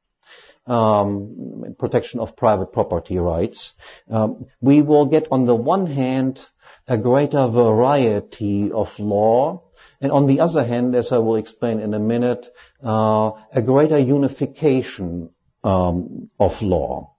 um, 0.67 1.75
protection 1.77 2.19
of 2.19 2.35
private 2.35 2.73
property 2.73 3.17
rights, 3.17 3.73
um, 4.09 4.45
we 4.61 4.81
will 4.81 5.05
get 5.05 5.27
on 5.31 5.45
the 5.45 5.55
one 5.55 5.87
hand 5.87 6.41
a 6.87 6.97
greater 6.97 7.47
variety 7.47 8.71
of 8.71 8.87
law, 8.99 9.63
and 10.01 10.11
on 10.11 10.27
the 10.27 10.39
other 10.39 10.63
hand, 10.63 10.95
as 10.95 11.11
I 11.11 11.17
will 11.17 11.35
explain 11.35 11.79
in 11.79 11.93
a 11.93 11.99
minute, 11.99 12.47
uh, 12.83 13.31
a 13.51 13.61
greater 13.61 13.97
unification 13.97 15.29
um, 15.63 16.29
of 16.39 16.61
law. 16.61 17.15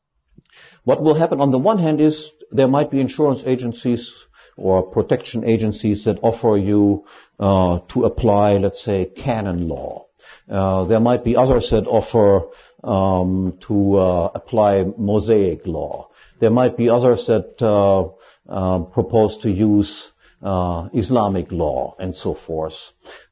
What 0.85 1.03
will 1.03 1.15
happen 1.15 1.41
on 1.41 1.51
the 1.51 1.59
one 1.59 1.79
hand 1.79 2.01
is 2.01 2.31
there 2.53 2.69
might 2.69 2.91
be 2.91 3.01
insurance 3.01 3.43
agencies 3.45 4.15
or 4.57 4.85
protection 4.85 5.45
agencies 5.45 6.05
that 6.05 6.19
offer 6.23 6.57
you 6.57 7.05
uh, 7.41 7.81
to 7.89 8.05
apply, 8.05 8.57
let's 8.59 8.83
say, 8.83 9.05
canon 9.05 9.69
law. 9.69 10.06
Uh, 10.49 10.85
there 10.85 11.01
might 11.01 11.25
be 11.25 11.37
others 11.37 11.71
that 11.71 11.87
offer 11.87 12.47
um, 12.85 13.59
to 13.67 13.97
uh, 13.97 14.31
apply 14.35 14.85
mosaic 14.97 15.67
law. 15.67 16.11
There 16.39 16.51
might 16.51 16.77
be 16.77 16.89
others 16.89 17.27
that 17.27 17.61
uh, 17.61 18.09
uh, 18.49 18.81
propose 18.85 19.39
to 19.39 19.51
use 19.51 20.11
uh, 20.43 20.89
Islamic 20.93 21.51
law 21.51 21.97
and 21.99 22.15
so 22.15 22.35
forth. 22.35 22.77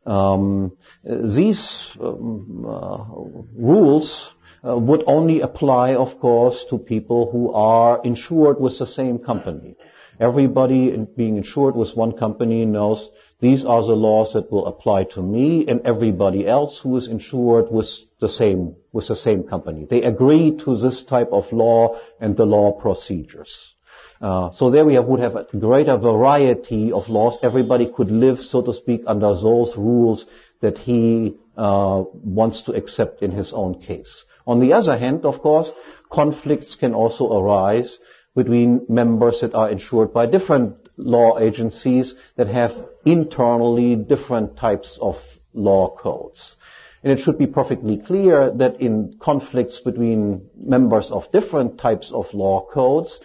Um, 0.06 0.76
these 1.04 1.88
um, 2.00 3.46
rules 3.56 4.30
would 4.62 5.04
only 5.06 5.40
apply, 5.40 5.94
of 5.94 6.18
course, 6.18 6.64
to 6.70 6.78
people 6.78 7.30
who 7.30 7.52
are 7.52 8.00
insured 8.02 8.58
with 8.58 8.78
the 8.78 8.86
same 8.86 9.18
company. 9.18 9.76
Everybody 10.20 10.96
being 11.16 11.36
insured 11.36 11.74
with 11.74 11.96
one 11.96 12.12
company 12.12 12.64
knows 12.64 13.10
these 13.40 13.64
are 13.64 13.82
the 13.82 13.96
laws 13.96 14.32
that 14.32 14.50
will 14.50 14.66
apply 14.66 15.04
to 15.14 15.22
me 15.22 15.66
and 15.66 15.80
everybody 15.84 16.46
else 16.46 16.78
who 16.78 16.96
is 16.96 17.08
insured 17.08 17.70
with 17.70 17.88
the 18.20 18.28
same, 18.28 18.76
with 18.92 19.08
the 19.08 19.16
same 19.16 19.42
company. 19.42 19.86
They 19.88 20.02
agree 20.02 20.56
to 20.64 20.76
this 20.76 21.04
type 21.04 21.30
of 21.32 21.52
law 21.52 21.98
and 22.20 22.36
the 22.36 22.46
law 22.46 22.72
procedures. 22.72 23.74
Uh, 24.20 24.52
so 24.52 24.70
there 24.70 24.84
we 24.84 24.94
have, 24.94 25.06
would 25.06 25.20
have 25.20 25.36
a 25.36 25.46
greater 25.58 25.98
variety 25.98 26.92
of 26.92 27.08
laws. 27.08 27.36
Everybody 27.42 27.92
could 27.94 28.10
live, 28.10 28.38
so 28.40 28.62
to 28.62 28.72
speak, 28.72 29.02
under 29.06 29.34
those 29.34 29.76
rules 29.76 30.26
that 30.60 30.78
he 30.78 31.36
uh, 31.56 32.04
wants 32.12 32.62
to 32.62 32.72
accept 32.72 33.22
in 33.22 33.32
his 33.32 33.52
own 33.52 33.80
case. 33.80 34.24
On 34.46 34.60
the 34.60 34.72
other 34.72 34.96
hand, 34.96 35.24
of 35.24 35.40
course, 35.40 35.70
conflicts 36.10 36.76
can 36.76 36.94
also 36.94 37.32
arise 37.38 37.98
between 38.34 38.86
members 38.88 39.40
that 39.40 39.54
are 39.54 39.70
insured 39.70 40.12
by 40.12 40.26
different 40.26 40.76
law 40.96 41.38
agencies 41.38 42.14
that 42.36 42.48
have 42.48 42.72
internally 43.04 43.96
different 43.96 44.56
types 44.56 44.98
of 45.00 45.16
law 45.52 45.94
codes. 45.96 46.56
And 47.02 47.12
it 47.12 47.20
should 47.20 47.38
be 47.38 47.46
perfectly 47.46 47.98
clear 47.98 48.50
that 48.52 48.80
in 48.80 49.18
conflicts 49.20 49.80
between 49.80 50.48
members 50.56 51.10
of 51.10 51.30
different 51.32 51.78
types 51.78 52.10
of 52.10 52.32
law 52.32 52.66
codes, 52.66 53.20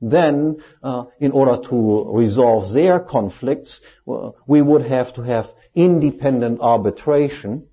then 0.00 0.62
uh, 0.82 1.04
in 1.18 1.32
order 1.32 1.60
to 1.68 2.12
resolve 2.12 2.72
their 2.72 3.00
conflicts, 3.00 3.80
uh, 4.06 4.30
we 4.46 4.62
would 4.62 4.82
have 4.82 5.14
to 5.14 5.22
have 5.22 5.48
independent 5.74 6.60
arbitration 6.60 7.66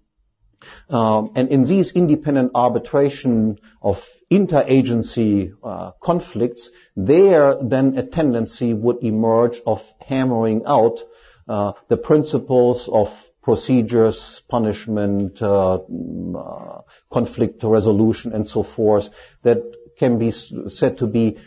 um, 0.89 1.32
and 1.36 1.49
in 1.49 1.66
these 1.66 1.91
independent 1.91 2.51
arbitration 2.55 3.59
of 3.82 3.97
interagency 4.32 5.53
uh, 5.64 5.91
conflicts, 6.01 6.70
there 6.95 7.55
then 7.62 7.97
a 7.97 8.05
tendency 8.05 8.74
would 8.74 9.03
emerge 9.03 9.62
of 9.66 9.82
hammering 10.05 10.64
out 10.66 10.99
uh, 11.47 11.74
the 11.89 11.97
principles 11.97 12.88
of 12.91 13.07
procedures, 13.41 14.41
punishment, 14.47 15.41
uh, 15.41 15.80
mm, 15.91 16.36
uh 16.36 16.82
conflict 17.12 17.64
resolution, 17.64 18.32
and 18.34 18.47
so 18.47 18.64
forth 18.64 19.09
that 19.43 19.57
can 19.97 20.18
be 20.18 20.32
said 20.32 20.97
to 20.97 21.07
be 21.07 21.38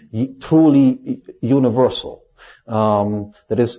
truly 0.41 1.23
universal. 1.41 2.24
Um, 2.67 3.33
that 3.49 3.61
is, 3.61 3.79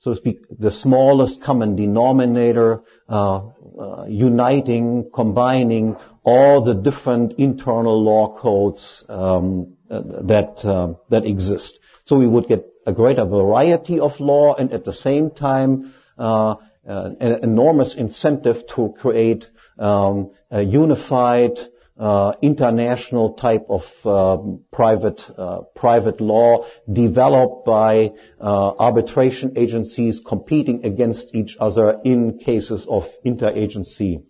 so 0.00 0.12
to 0.12 0.16
speak, 0.16 0.40
the 0.58 0.70
smallest 0.70 1.42
common 1.42 1.76
denominator 1.76 2.82
uh, 3.08 3.42
uh, 3.78 4.06
uniting, 4.08 5.10
combining 5.14 5.96
all 6.24 6.62
the 6.62 6.74
different 6.74 7.34
internal 7.38 8.02
law 8.02 8.36
codes 8.36 9.04
um, 9.08 9.76
uh, 9.90 10.02
that 10.22 10.64
uh, 10.64 10.94
that 11.10 11.26
exist. 11.26 11.78
So 12.06 12.18
we 12.18 12.26
would 12.26 12.48
get 12.48 12.66
a 12.86 12.92
greater 12.92 13.24
variety 13.24 14.00
of 14.00 14.18
law, 14.20 14.54
and 14.54 14.72
at 14.72 14.84
the 14.84 14.92
same 14.92 15.30
time, 15.30 15.94
uh, 16.18 16.56
an 16.86 17.40
enormous 17.42 17.94
incentive 17.94 18.66
to 18.74 18.94
create 19.00 19.48
um, 19.78 20.32
a 20.50 20.62
unified 20.62 21.58
uh, 21.98 22.32
international 22.42 23.34
type 23.34 23.66
of 23.68 23.84
um, 24.04 24.64
private 24.72 25.22
uh, 25.38 25.60
private 25.76 26.20
law 26.20 26.66
developed 26.92 27.64
by 27.64 28.12
uh, 28.40 28.72
arbitration 28.78 29.52
agencies 29.56 30.20
competing 30.26 30.84
against 30.84 31.32
each 31.34 31.56
other 31.60 32.00
in 32.04 32.38
cases 32.38 32.86
of 32.88 33.04
interagency 33.24 34.24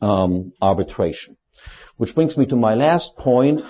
um, 0.00 0.52
arbitration. 0.62 1.36
Which 1.98 2.14
brings 2.14 2.36
me 2.36 2.46
to 2.46 2.56
my 2.56 2.74
last 2.74 3.16
point. 3.16 3.60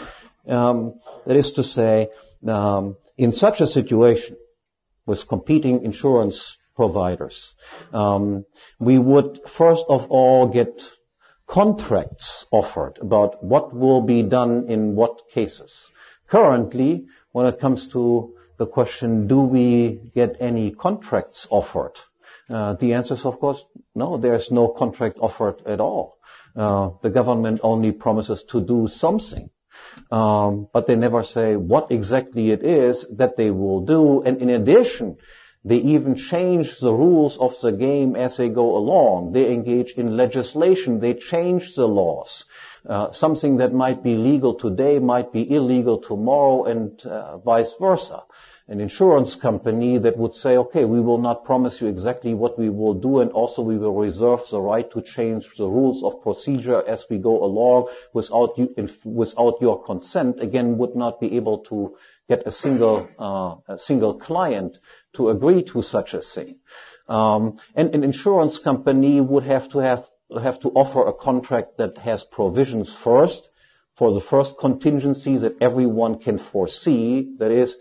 Um, 0.46 1.00
that 1.26 1.36
is 1.36 1.52
to 1.54 1.64
say, 1.64 2.08
um, 2.46 2.96
in 3.18 3.32
such 3.32 3.60
a 3.60 3.66
situation 3.66 4.36
with 5.04 5.26
competing 5.26 5.84
insurance 5.84 6.56
providers, 6.76 7.54
um, 7.92 8.44
we 8.78 8.98
would 8.98 9.40
first 9.48 9.84
of 9.88 10.06
all 10.10 10.46
get 10.48 10.80
contracts 11.46 12.44
offered 12.50 12.98
about 13.00 13.42
what 13.42 13.74
will 13.74 14.02
be 14.02 14.22
done 14.22 14.66
in 14.68 14.96
what 14.96 15.22
cases. 15.32 15.86
Currently, 16.28 17.06
when 17.32 17.46
it 17.46 17.60
comes 17.60 17.88
to 17.88 18.34
the 18.58 18.66
question, 18.66 19.28
do 19.28 19.42
we 19.42 20.10
get 20.14 20.36
any 20.40 20.72
contracts 20.72 21.46
offered? 21.50 21.92
Uh, 22.48 22.74
the 22.74 22.94
answer 22.94 23.14
is, 23.14 23.24
of 23.24 23.38
course, 23.40 23.64
no, 23.94 24.16
there's 24.16 24.50
no 24.50 24.68
contract 24.68 25.18
offered 25.20 25.62
at 25.66 25.80
all. 25.80 26.18
Uh, 26.54 26.90
the 27.02 27.10
government 27.10 27.60
only 27.62 27.92
promises 27.92 28.44
to 28.44 28.60
do 28.60 28.88
something. 28.88 29.50
Um, 30.10 30.68
but 30.72 30.86
they 30.86 30.96
never 30.96 31.22
say 31.22 31.56
what 31.56 31.90
exactly 31.90 32.50
it 32.50 32.62
is 32.62 33.04
that 33.16 33.36
they 33.36 33.50
will 33.50 33.82
do. 33.82 34.22
And 34.22 34.40
in 34.40 34.50
addition, 34.50 35.18
they 35.66 35.78
even 35.78 36.14
change 36.14 36.78
the 36.78 36.94
rules 36.94 37.36
of 37.38 37.60
the 37.60 37.72
game 37.72 38.14
as 38.14 38.36
they 38.36 38.48
go 38.48 38.76
along. 38.76 39.32
They 39.32 39.52
engage 39.52 39.94
in 39.96 40.16
legislation. 40.16 41.00
They 41.00 41.14
change 41.14 41.74
the 41.74 41.88
laws. 41.88 42.44
Uh, 42.88 43.10
something 43.10 43.56
that 43.56 43.74
might 43.74 44.04
be 44.04 44.14
legal 44.14 44.54
today 44.54 45.00
might 45.00 45.32
be 45.32 45.42
illegal 45.52 45.98
tomorrow 45.98 46.64
and 46.66 47.04
uh, 47.04 47.38
vice 47.38 47.74
versa. 47.80 48.22
An 48.68 48.80
insurance 48.80 49.34
company 49.34 49.98
that 49.98 50.16
would 50.16 50.34
say, 50.34 50.56
okay, 50.56 50.84
we 50.84 51.00
will 51.00 51.18
not 51.18 51.44
promise 51.44 51.80
you 51.80 51.88
exactly 51.88 52.32
what 52.32 52.56
we 52.56 52.68
will 52.68 52.94
do 52.94 53.18
and 53.18 53.32
also 53.32 53.62
we 53.62 53.76
will 53.76 53.94
reserve 53.94 54.42
the 54.50 54.60
right 54.60 54.88
to 54.92 55.02
change 55.02 55.46
the 55.58 55.66
rules 55.66 56.02
of 56.04 56.22
procedure 56.22 56.82
as 56.86 57.04
we 57.10 57.18
go 57.18 57.42
along 57.42 57.88
without 58.12 58.56
you, 58.56 58.72
without 59.04 59.60
your 59.60 59.82
consent, 59.84 60.40
again, 60.40 60.78
would 60.78 60.94
not 60.94 61.20
be 61.20 61.36
able 61.36 61.58
to 61.58 61.96
get 62.28 62.46
a 62.46 62.52
single, 62.52 63.08
uh, 63.18 63.74
a 63.74 63.78
single 63.78 64.14
client 64.14 64.78
to 65.14 65.30
agree 65.30 65.62
to 65.62 65.82
such 65.82 66.14
a 66.14 66.20
thing. 66.20 66.56
Um, 67.08 67.58
and 67.74 67.94
an 67.94 68.02
insurance 68.02 68.58
company 68.58 69.20
would 69.20 69.44
have 69.44 69.68
to 69.70 69.78
have 69.78 70.06
have 70.42 70.58
to 70.60 70.70
offer 70.70 71.06
a 71.06 71.12
contract 71.12 71.78
that 71.78 71.98
has 71.98 72.24
provisions 72.24 72.92
first 73.04 73.48
for 73.96 74.12
the 74.12 74.20
first 74.20 74.58
contingency 74.58 75.38
that 75.38 75.54
everyone 75.60 76.18
can 76.18 76.38
foresee. 76.38 77.34
That 77.38 77.52
is, 77.52 77.76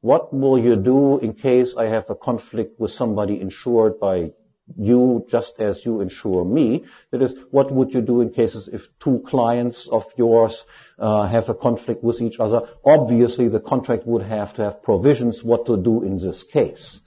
what 0.00 0.32
will 0.32 0.58
you 0.58 0.76
do 0.76 1.18
in 1.18 1.34
case 1.34 1.74
I 1.76 1.88
have 1.88 2.08
a 2.08 2.14
conflict 2.14 2.80
with 2.80 2.90
somebody 2.90 3.40
insured 3.40 4.00
by 4.00 4.32
you 4.76 5.26
just 5.28 5.54
as 5.58 5.84
you 5.84 6.00
insure 6.00 6.44
me. 6.44 6.84
That 7.10 7.22
is, 7.22 7.34
what 7.50 7.70
would 7.70 7.92
you 7.94 8.00
do 8.00 8.20
in 8.20 8.30
cases 8.30 8.68
if 8.72 8.82
two 8.98 9.22
clients 9.26 9.88
of 9.90 10.04
yours 10.16 10.64
uh, 10.98 11.26
have 11.26 11.48
a 11.48 11.54
conflict 11.54 12.02
with 12.02 12.20
each 12.20 12.38
other? 12.38 12.62
Obviously, 12.84 13.48
the 13.48 13.60
contract 13.60 14.06
would 14.06 14.22
have 14.22 14.54
to 14.54 14.64
have 14.64 14.82
provisions 14.82 15.44
what 15.44 15.66
to 15.66 15.76
do 15.76 16.02
in 16.02 16.16
this 16.16 16.42
case. 16.42 17.00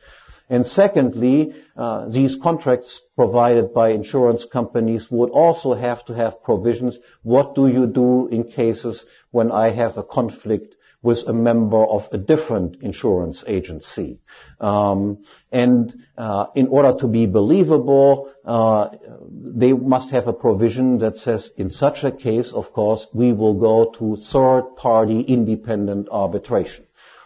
And 0.50 0.66
secondly, 0.66 1.54
uh, 1.76 2.08
these 2.08 2.38
contracts 2.42 3.02
provided 3.18 3.74
by 3.74 3.90
insurance 3.90 4.46
companies 4.46 5.12
would 5.12 5.30
also 5.30 5.74
have 5.74 6.06
to 6.06 6.14
have 6.14 6.42
provisions. 6.42 6.98
What 7.24 7.54
do 7.54 7.68
you 7.68 7.86
do 7.86 8.28
in 8.28 8.46
cases 8.46 9.04
when 9.32 9.52
I 9.52 9.72
have 9.72 9.98
a 9.98 10.04
conflict 10.04 10.77
with 11.02 11.28
a 11.28 11.34
member 11.34 11.84
of 11.86 12.08
a 12.12 12.18
different 12.18 12.78
insurance 12.82 13.44
agency. 13.48 14.20
Um, 14.60 15.24
and 15.52 15.96
uh, 16.18 16.48
in 16.56 16.68
order 16.68 16.98
to 17.00 17.08
be 17.08 17.28
believable, 17.28 18.32
uh, 18.44 18.90
they 19.32 19.74
must 19.74 20.10
have 20.10 20.28
a 20.28 20.34
provision 20.34 20.98
that 21.00 21.18
says, 21.18 21.52
in 21.56 21.70
such 21.70 22.04
a 22.04 22.12
case, 22.12 22.52
of 22.52 22.74
course, 22.74 23.06
we 23.14 23.32
will 23.32 23.54
go 23.54 23.92
to 24.00 24.16
third-party 24.16 25.22
independent 25.22 26.08
arbitration. 26.12 26.86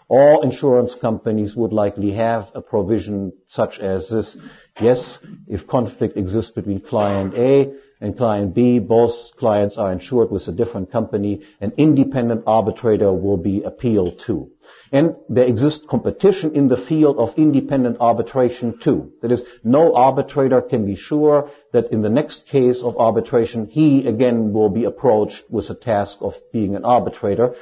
All 0.09 0.41
insurance 0.41 0.93
companies 0.93 1.55
would 1.55 1.71
likely 1.71 2.11
have 2.11 2.51
a 2.53 2.61
provision 2.61 3.31
such 3.47 3.79
as 3.79 4.09
this. 4.09 4.35
Yes, 4.81 5.19
if 5.47 5.67
conflict 5.67 6.17
exists 6.17 6.51
between 6.51 6.81
client 6.81 7.33
A, 7.35 7.73
and 8.01 8.17
client 8.17 8.55
B. 8.55 8.79
Both 8.79 9.37
clients 9.37 9.77
are 9.77 9.91
insured 9.91 10.31
with 10.31 10.47
a 10.47 10.51
different 10.51 10.91
company. 10.91 11.41
An 11.61 11.73
independent 11.77 12.43
arbitrator 12.47 13.13
will 13.13 13.37
be 13.37 13.61
appealed 13.63 14.19
to. 14.25 14.49
And 14.91 15.15
there 15.29 15.45
exists 15.45 15.85
competition 15.87 16.55
in 16.55 16.67
the 16.67 16.77
field 16.77 17.17
of 17.17 17.37
independent 17.37 17.97
arbitration 17.99 18.79
too. 18.79 19.13
That 19.21 19.31
is, 19.31 19.43
no 19.63 19.93
arbitrator 19.95 20.61
can 20.61 20.85
be 20.85 20.95
sure 20.95 21.51
that 21.71 21.91
in 21.91 22.01
the 22.01 22.09
next 22.09 22.47
case 22.47 22.81
of 22.81 22.97
arbitration, 22.97 23.67
he 23.67 24.07
again 24.07 24.51
will 24.51 24.69
be 24.69 24.83
approached 24.85 25.43
with 25.49 25.67
the 25.67 25.75
task 25.75 26.17
of 26.21 26.33
being 26.51 26.75
an 26.75 26.83
arbitrator. 26.83 27.53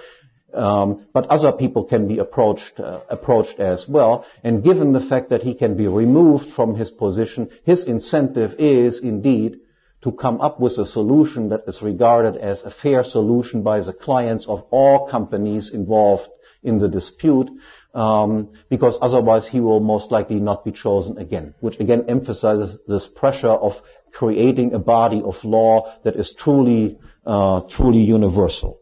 Um, 0.51 1.05
but 1.13 1.27
other 1.27 1.51
people 1.51 1.83
can 1.83 2.07
be 2.07 2.17
approached 2.17 2.79
uh, 2.79 3.01
approached 3.07 3.59
as 3.59 3.87
well. 3.87 4.25
And 4.43 4.63
given 4.63 4.93
the 4.93 4.99
fact 4.99 5.29
that 5.29 5.43
he 5.43 5.53
can 5.53 5.77
be 5.77 5.87
removed 5.87 6.49
from 6.53 6.73
his 6.73 6.89
position, 6.89 7.51
his 7.65 7.83
incentive 7.83 8.55
is 8.57 8.99
indeed 8.99 9.59
to 10.01 10.11
come 10.11 10.39
up 10.39 10.59
with 10.59 10.77
a 10.77 10.85
solution 10.85 11.49
that 11.49 11.63
is 11.67 11.81
regarded 11.81 12.37
as 12.37 12.61
a 12.63 12.71
fair 12.71 13.03
solution 13.03 13.63
by 13.63 13.81
the 13.81 13.93
clients 13.93 14.45
of 14.47 14.63
all 14.71 15.07
companies 15.07 15.71
involved 15.71 16.29
in 16.63 16.77
the 16.79 16.87
dispute, 16.87 17.49
um, 17.93 18.51
because 18.69 18.97
otherwise 19.01 19.47
he 19.47 19.59
will 19.59 19.79
most 19.79 20.11
likely 20.11 20.39
not 20.39 20.63
be 20.63 20.71
chosen 20.71 21.17
again, 21.17 21.53
which 21.59 21.79
again 21.79 22.05
emphasizes 22.07 22.77
this 22.87 23.07
pressure 23.07 23.47
of 23.67 23.81
creating 24.13 24.73
a 24.73 24.79
body 24.79 25.21
of 25.23 25.43
law 25.43 25.93
that 26.03 26.15
is 26.15 26.33
truly, 26.33 26.97
uh, 27.25 27.61
truly 27.69 27.99
universal. 27.99 28.79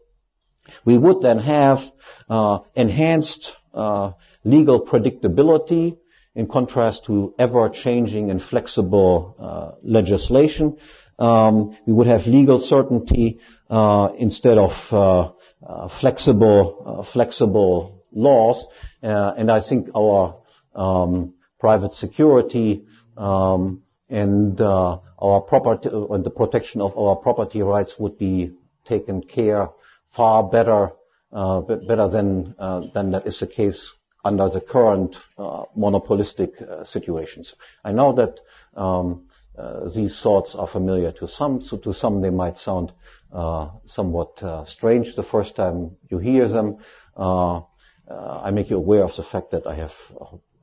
We 0.84 0.98
would 0.98 1.22
then 1.22 1.38
have 1.38 1.80
uh, 2.28 2.60
enhanced 2.74 3.52
uh, 3.72 4.12
legal 4.44 4.80
predictability 4.84 5.96
in 6.34 6.46
contrast 6.46 7.06
to 7.06 7.34
ever-changing 7.38 8.30
and 8.30 8.40
flexible 8.40 9.34
uh, 9.38 9.78
legislation. 9.82 10.76
Um, 11.18 11.76
we 11.86 11.92
would 11.92 12.06
have 12.06 12.26
legal 12.26 12.58
certainty 12.58 13.40
uh, 13.68 14.10
instead 14.18 14.58
of 14.58 14.72
uh, 14.92 15.32
uh, 15.66 15.88
flexible, 16.00 16.62
uh, 16.86 17.12
flexible 17.12 18.04
laws. 18.12 18.66
Uh, 19.02 19.34
and 19.36 19.50
I 19.50 19.60
think 19.60 19.88
our 19.96 20.36
um, 20.74 21.34
private 21.58 21.92
security 21.92 22.84
um, 23.16 23.82
and 24.08 24.60
our 24.60 25.40
property 25.40 25.88
and 25.92 26.24
the 26.24 26.30
protection 26.30 26.80
of 26.80 26.96
our 26.96 27.16
property 27.16 27.62
rights 27.62 27.94
would 27.98 28.16
be 28.18 28.52
taken 28.86 29.22
care 29.22 29.68
far 30.16 30.42
better 30.44 30.92
better 31.30 32.08
than 32.08 32.54
than 32.94 33.10
that 33.10 33.26
is 33.26 33.40
the 33.40 33.46
case 33.46 33.92
under 34.24 34.48
the 34.48 34.60
current 34.60 35.16
uh, 35.38 35.64
monopolistic 35.76 36.60
uh, 36.60 36.84
situations. 36.84 37.54
I 37.84 37.92
know 37.92 38.14
that 38.14 38.40
um, 38.80 39.27
uh, 39.58 39.88
these 39.88 40.20
thoughts 40.20 40.54
are 40.54 40.68
familiar 40.68 41.10
to 41.12 41.26
some, 41.26 41.60
so 41.60 41.76
to 41.78 41.92
some 41.92 42.20
they 42.20 42.30
might 42.30 42.58
sound 42.58 42.92
uh, 43.32 43.68
somewhat 43.86 44.42
uh, 44.42 44.64
strange 44.64 45.16
the 45.16 45.22
first 45.22 45.56
time 45.56 45.90
you 46.08 46.18
hear 46.18 46.46
them. 46.48 46.76
Uh, 47.16 47.56
uh, 47.56 48.40
I 48.44 48.50
make 48.52 48.70
you 48.70 48.76
aware 48.76 49.02
of 49.02 49.14
the 49.16 49.24
fact 49.24 49.50
that 49.50 49.66
I 49.66 49.74
have 49.74 49.94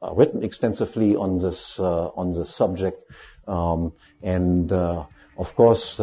uh, 0.02 0.14
written 0.14 0.44
extensively 0.44 1.16
on 1.16 1.40
this 1.40 1.78
on 1.80 2.34
this 2.34 2.56
subject, 2.56 3.00
um, 3.48 3.94
and 4.24 4.72
of 4.72 5.56
course. 5.56 6.00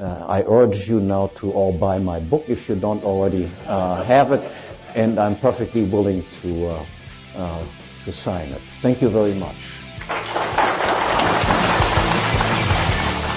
I 0.00 0.44
urge 0.46 0.88
you 0.88 1.00
now 1.00 1.26
to 1.40 1.50
all 1.50 1.76
buy 1.76 1.98
my 1.98 2.20
book 2.20 2.44
if 2.48 2.68
you 2.68 2.76
don't 2.76 3.02
already 3.02 3.46
have 3.66 4.30
it, 4.30 4.40
and 4.94 5.18
I'm 5.18 5.36
perfectly 5.40 5.90
willing 5.90 6.24
to 6.42 6.86
to 8.04 8.12
sign 8.12 8.48
it. 8.52 8.62
Thank 8.80 9.02
you 9.02 9.08
very 9.08 9.34
much. 9.34 9.77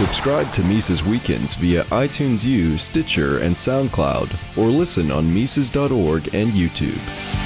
Subscribe 0.02 0.52
to 0.54 0.64
Mises 0.64 1.04
Weekends 1.04 1.54
via 1.54 1.84
iTunes 1.84 2.43
U, 2.43 2.76
Stitcher, 2.80 3.38
and 3.38 3.56
SoundCloud, 3.56 4.36
or 4.58 4.66
listen 4.66 5.12
on 5.12 5.32
Mises.org 5.32 6.34
and 6.34 6.52
YouTube. 6.54 7.40